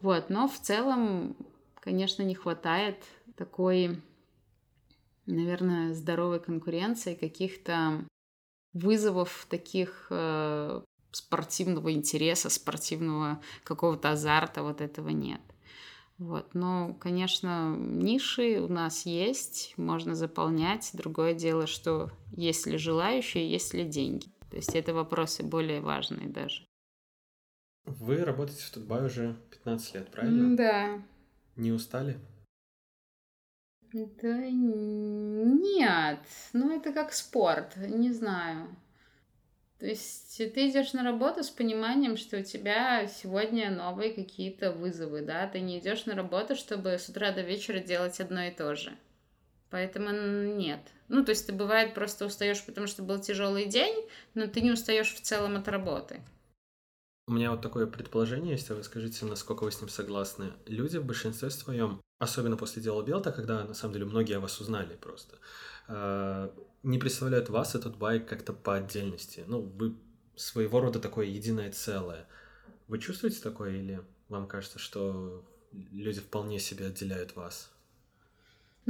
Вот, 0.01 0.29
но 0.29 0.47
в 0.47 0.60
целом, 0.60 1.36
конечно, 1.75 2.23
не 2.23 2.36
хватает 2.36 2.97
такой 3.36 4.01
наверное, 5.30 5.94
здоровой 5.94 6.39
конкуренции, 6.39 7.15
каких-то 7.15 8.06
вызовов 8.74 9.46
таких 9.50 10.08
э, 10.10 10.82
спортивного 11.12 11.92
интереса, 11.94 12.50
спортивного 12.50 13.42
какого-то 13.63 14.12
азарта, 14.12 14.63
вот 14.63 14.82
этого 14.82 15.10
нет. 15.10 15.42
Вот. 16.18 16.54
Но, 16.54 16.96
конечно, 17.00 17.76
ниши 17.78 18.60
у 18.60 18.68
нас 18.68 19.06
есть, 19.06 19.74
можно 19.78 20.15
заполнять. 20.15 20.89
Другое 20.94 21.34
дело, 21.34 21.65
что 21.65 22.12
есть 22.36 22.68
ли 22.68 22.78
желающие, 22.78 23.50
есть 23.50 23.74
ли 23.74 23.86
деньги. 23.86 24.28
То 24.50 24.58
есть 24.58 24.76
это 24.76 24.94
вопросы 24.94 25.44
более 25.44 25.80
важные 25.80 26.28
даже. 26.28 26.65
Вы 27.86 28.24
работаете 28.24 28.63
в 28.63 28.72
Тутбай 28.72 29.06
уже 29.06 29.36
15 29.52 29.94
лет, 29.96 30.12
правильно? 30.12 30.58
Да. 30.58 31.02
Не 31.56 31.72
устали? 31.72 32.20
Да 33.91 34.38
нет, 34.49 36.19
ну 36.54 36.75
это 36.75 36.93
как 36.93 37.12
спорт, 37.12 37.75
не 37.78 38.12
знаю. 38.12 38.75
То 39.80 39.88
есть 39.88 40.38
ты 40.38 40.69
идешь 40.69 40.93
на 40.93 41.04
работу 41.04 41.43
с 41.43 41.49
пониманием, 41.49 42.17
что 42.17 42.38
у 42.38 42.43
тебя 42.43 43.08
сегодня 43.08 43.71
новые 43.71 44.13
какие-то 44.13 44.71
вызовы, 44.71 45.21
да, 45.21 45.47
ты 45.47 45.62
не 45.62 45.80
идешь 45.80 46.06
на 46.06 46.13
работу, 46.15 46.56
чтобы 46.56 46.99
с 46.99 47.10
утра 47.10 47.32
до 47.32 47.41
вечера 47.41 47.80
делать 47.80 48.19
одно 48.19 48.43
и 48.43 48.52
то 48.52 48.75
же. 48.75 48.95
Поэтому 49.69 50.12
нет. 50.12 50.82
Ну, 51.08 51.23
то 51.23 51.32
есть 51.32 51.47
ты 51.47 51.54
бывает 51.54 51.93
просто 51.93 52.25
устаешь, 52.25 52.63
потому 52.63 52.88
что 52.88 53.04
был 53.04 53.19
тяжелый 53.19 53.65
день, 53.65 54.06
но 54.34 54.47
ты 54.47 54.62
не 54.62 54.71
устаешь 54.71 55.13
в 55.13 55.21
целом 55.21 55.56
от 55.56 55.67
работы. 55.67 56.21
У 57.30 57.32
меня 57.32 57.52
вот 57.52 57.62
такое 57.62 57.86
предположение 57.86 58.54
есть, 58.54 58.72
а 58.72 58.76
вы 58.76 58.82
скажите, 58.82 59.24
насколько 59.24 59.63
вы 59.63 59.72
с 59.72 59.80
ним 59.80 59.88
согласны. 59.88 60.52
Люди 60.65 60.98
в 60.98 61.06
большинстве 61.06 61.52
своем, 61.52 62.02
особенно 62.18 62.58
после 62.58 62.82
дела 62.82 63.04
Белта, 63.04 63.32
когда 63.32 63.65
на 63.65 63.76
самом 63.76 63.94
деле 63.94 64.06
многие 64.06 64.38
о 64.38 64.39
вас 64.39 64.60
узнали 64.60 64.96
просто, 64.96 65.38
э, 65.89 66.50
не 66.82 66.98
представляют 66.98 67.50
вас, 67.50 67.76
этот 67.76 67.98
байк, 67.98 68.28
как-то 68.28 68.52
по 68.52 68.74
отдельности. 68.74 69.44
Ну, 69.46 69.62
вы 69.62 69.96
своего 70.36 70.80
рода 70.80 71.00
такое 71.00 71.28
единое 71.28 71.72
целое. 71.72 72.28
Вы 72.88 72.98
чувствуете 72.98 73.39
такое 73.44 73.76
или 73.76 74.02
вам 74.28 74.48
кажется, 74.48 74.80
что 74.80 75.46
люди 75.72 76.22
вполне 76.22 76.58
себе 76.58 76.88
отделяют 76.88 77.36
вас? 77.36 77.70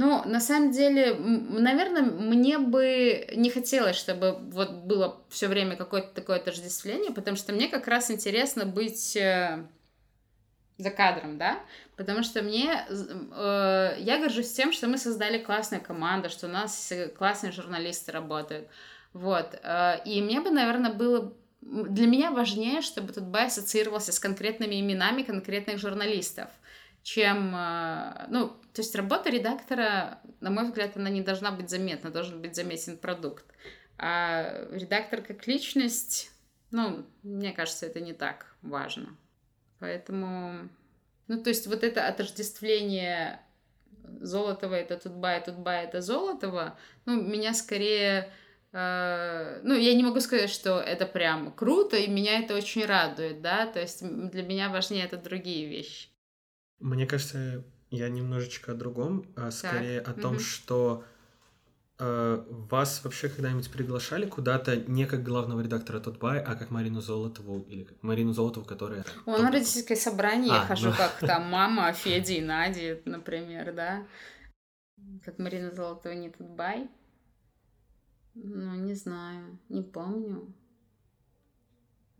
Ну, 0.00 0.22
на 0.24 0.40
самом 0.40 0.70
деле, 0.70 1.14
наверное, 1.14 2.00
мне 2.00 2.56
бы 2.56 3.28
не 3.36 3.50
хотелось, 3.50 3.96
чтобы 3.96 4.38
вот 4.50 4.70
было 4.70 5.20
все 5.28 5.46
время 5.46 5.76
какое-то 5.76 6.08
такое 6.14 6.38
отождествление, 6.38 7.12
потому 7.12 7.36
что 7.36 7.52
мне 7.52 7.68
как 7.68 7.86
раз 7.86 8.10
интересно 8.10 8.64
быть 8.64 9.14
э, 9.14 9.62
за 10.78 10.90
кадром, 10.90 11.36
да, 11.36 11.58
потому 11.96 12.22
что 12.22 12.40
мне, 12.40 12.82
э, 12.88 13.96
я 13.98 14.18
горжусь 14.22 14.50
тем, 14.54 14.72
что 14.72 14.88
мы 14.88 14.96
создали 14.96 15.36
классную 15.36 15.82
команду, 15.82 16.30
что 16.30 16.46
у 16.46 16.50
нас 16.50 16.90
классные 17.18 17.52
журналисты 17.52 18.10
работают, 18.10 18.68
вот, 19.12 19.54
э, 19.62 19.96
и 20.06 20.22
мне 20.22 20.40
бы, 20.40 20.48
наверное, 20.48 20.94
было 20.94 21.34
для 21.60 22.06
меня 22.06 22.30
важнее, 22.30 22.80
чтобы 22.80 23.12
тут 23.12 23.24
бай 23.24 23.48
ассоциировался 23.48 24.12
с 24.12 24.18
конкретными 24.18 24.80
именами 24.80 25.24
конкретных 25.24 25.76
журналистов, 25.76 26.48
чем, 27.02 27.54
э, 27.54 28.26
ну, 28.30 28.56
то 28.72 28.82
есть 28.82 28.94
работа 28.94 29.30
редактора, 29.30 30.20
на 30.40 30.50
мой 30.50 30.64
взгляд, 30.64 30.96
она 30.96 31.10
не 31.10 31.22
должна 31.22 31.50
быть 31.50 31.70
заметна, 31.70 32.10
должен 32.10 32.40
быть 32.40 32.54
заметен 32.54 32.96
продукт. 32.96 33.44
А 33.98 34.66
редактор 34.70 35.22
как 35.22 35.46
личность, 35.46 36.30
ну, 36.70 37.04
мне 37.22 37.52
кажется, 37.52 37.86
это 37.86 38.00
не 38.00 38.12
так 38.12 38.54
важно. 38.62 39.16
Поэтому, 39.78 40.68
ну, 41.26 41.42
то 41.42 41.50
есть 41.50 41.66
вот 41.66 41.82
это 41.82 42.06
отождествление 42.06 43.40
Золотого 44.20 44.74
это 44.74 44.96
Тутбай, 44.96 45.42
Тутбай 45.42 45.84
это 45.84 46.00
Золотого, 46.00 46.78
ну, 47.06 47.20
меня 47.20 47.54
скорее... 47.54 48.32
Э, 48.72 49.60
ну, 49.62 49.74
я 49.74 49.94
не 49.94 50.04
могу 50.04 50.20
сказать, 50.20 50.50
что 50.50 50.80
это 50.80 51.06
прям 51.06 51.52
круто, 51.52 51.96
и 51.96 52.08
меня 52.08 52.38
это 52.38 52.54
очень 52.54 52.84
радует, 52.84 53.42
да, 53.42 53.66
то 53.66 53.80
есть 53.80 54.02
для 54.02 54.42
меня 54.42 54.68
важнее 54.68 55.04
это 55.04 55.16
другие 55.16 55.68
вещи. 55.68 56.08
Мне 56.78 57.06
кажется, 57.06 57.64
я 57.90 58.08
немножечко 58.08 58.72
о 58.72 58.74
другом, 58.74 59.26
а 59.36 59.50
скорее 59.50 60.00
так. 60.00 60.16
о 60.16 60.20
том, 60.20 60.34
угу. 60.34 60.40
что 60.40 61.04
э, 61.98 62.44
вас 62.48 63.02
вообще 63.04 63.28
когда-нибудь 63.28 63.70
приглашали 63.70 64.26
куда-то 64.26 64.76
не 64.76 65.06
как 65.06 65.22
главного 65.22 65.60
редактора 65.60 66.00
Тотбай, 66.00 66.40
а 66.40 66.54
как 66.54 66.70
Марину 66.70 67.00
Золотову 67.00 67.60
или 67.68 67.84
как 67.84 68.02
Марину 68.02 68.32
Золотову, 68.32 68.64
которая... 68.64 69.04
О, 69.26 69.38
на 69.38 69.50
родительское 69.50 69.96
собрание 69.96 70.52
а, 70.52 70.56
я 70.56 70.66
хожу, 70.66 70.90
ну... 70.90 70.96
как 70.96 71.18
там 71.20 71.50
мама 71.50 71.92
Феди 71.92 72.34
и 72.34 72.40
Нади, 72.40 73.02
например, 73.04 73.72
да? 73.74 74.06
Как 75.24 75.38
Марина 75.38 75.74
Золотова 75.74 76.12
не 76.12 76.30
Тотбай? 76.30 76.88
Ну, 78.34 78.74
не 78.76 78.94
знаю, 78.94 79.58
не 79.68 79.82
помню. 79.82 80.54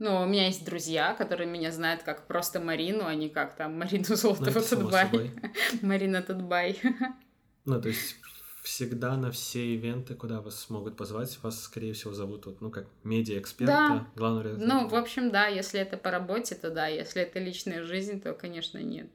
Ну, 0.00 0.22
у 0.22 0.24
меня 0.24 0.46
есть 0.46 0.64
друзья, 0.64 1.12
которые 1.12 1.46
меня 1.46 1.70
знают 1.70 2.02
как 2.02 2.26
просто 2.26 2.58
Марину, 2.58 3.04
а 3.04 3.14
не 3.14 3.28
как 3.28 3.54
там 3.54 3.78
Марину 3.78 4.06
ну, 4.22 4.34
Тутбай. 4.34 5.30
Марина 5.82 6.22
Тутбай. 6.22 6.80
Ну, 7.66 7.80
то 7.80 7.88
есть 7.88 8.16
всегда 8.62 9.18
на 9.18 9.30
все 9.30 9.74
ивенты, 9.74 10.14
куда 10.14 10.40
вас 10.40 10.70
могут 10.70 10.96
позвать, 10.96 11.38
вас, 11.42 11.62
скорее 11.62 11.92
всего, 11.92 12.14
зовут, 12.14 12.46
вот, 12.46 12.62
ну, 12.62 12.70
как 12.70 12.86
медиа-эксперта, 13.04 13.72
да. 13.72 14.06
главного 14.16 14.44
редактора. 14.44 14.66
Ну, 14.66 14.88
в 14.88 14.94
общем, 14.94 15.30
да, 15.30 15.46
если 15.46 15.78
это 15.78 15.98
по 15.98 16.10
работе, 16.10 16.54
то 16.54 16.70
да, 16.70 16.86
если 16.86 17.20
это 17.20 17.38
личная 17.38 17.84
жизнь, 17.84 18.18
то, 18.22 18.32
конечно, 18.32 18.78
нет. 18.78 19.10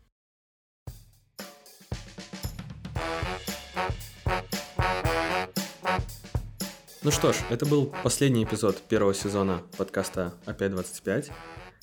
Ну 7.06 7.12
что 7.12 7.34
ж, 7.34 7.36
это 7.52 7.68
был 7.68 7.94
последний 8.02 8.46
эпизод 8.46 8.82
первого 8.82 9.14
сезона 9.14 9.62
подкаста 9.78 10.34
«Опять 10.48 10.72
25». 10.72 11.32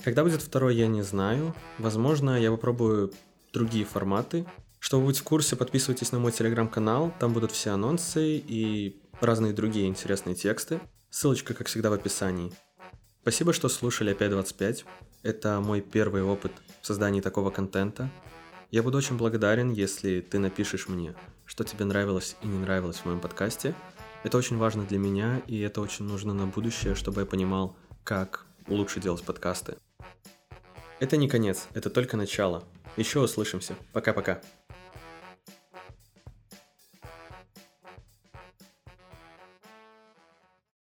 Когда 0.02 0.24
будет 0.24 0.42
второй, 0.42 0.74
я 0.74 0.88
не 0.88 1.02
знаю. 1.02 1.54
Возможно, 1.78 2.40
я 2.40 2.50
попробую 2.50 3.12
другие 3.52 3.84
форматы. 3.84 4.44
Чтобы 4.80 5.06
быть 5.06 5.18
в 5.18 5.22
курсе, 5.22 5.54
подписывайтесь 5.54 6.10
на 6.10 6.18
мой 6.18 6.32
телеграм-канал, 6.32 7.14
там 7.20 7.34
будут 7.34 7.52
все 7.52 7.70
анонсы 7.70 8.36
и 8.36 9.00
разные 9.20 9.52
другие 9.52 9.86
интересные 9.86 10.34
тексты. 10.34 10.80
Ссылочка, 11.08 11.54
как 11.54 11.68
всегда, 11.68 11.90
в 11.90 11.92
описании. 11.92 12.52
Спасибо, 13.20 13.52
что 13.52 13.68
слушали 13.68 14.10
«Опять 14.10 14.32
25». 14.32 14.84
Это 15.22 15.60
мой 15.60 15.82
первый 15.82 16.24
опыт 16.24 16.50
в 16.80 16.86
создании 16.88 17.20
такого 17.20 17.50
контента. 17.50 18.10
Я 18.72 18.82
буду 18.82 18.98
очень 18.98 19.16
благодарен, 19.16 19.70
если 19.70 20.20
ты 20.20 20.40
напишешь 20.40 20.88
мне, 20.88 21.14
что 21.44 21.62
тебе 21.62 21.84
нравилось 21.84 22.34
и 22.42 22.48
не 22.48 22.58
нравилось 22.58 22.96
в 22.96 23.04
моем 23.04 23.20
подкасте– 23.20 23.76
это 24.22 24.38
очень 24.38 24.56
важно 24.56 24.84
для 24.84 24.98
меня, 24.98 25.42
и 25.46 25.60
это 25.60 25.80
очень 25.80 26.04
нужно 26.04 26.32
на 26.34 26.46
будущее, 26.46 26.94
чтобы 26.94 27.22
я 27.22 27.26
понимал, 27.26 27.76
как 28.04 28.46
лучше 28.68 29.00
делать 29.00 29.24
подкасты. 29.24 29.76
Это 31.00 31.16
не 31.16 31.28
конец, 31.28 31.68
это 31.74 31.90
только 31.90 32.16
начало. 32.16 32.64
Еще 32.96 33.20
услышимся. 33.20 33.74
Пока-пока. 33.92 34.40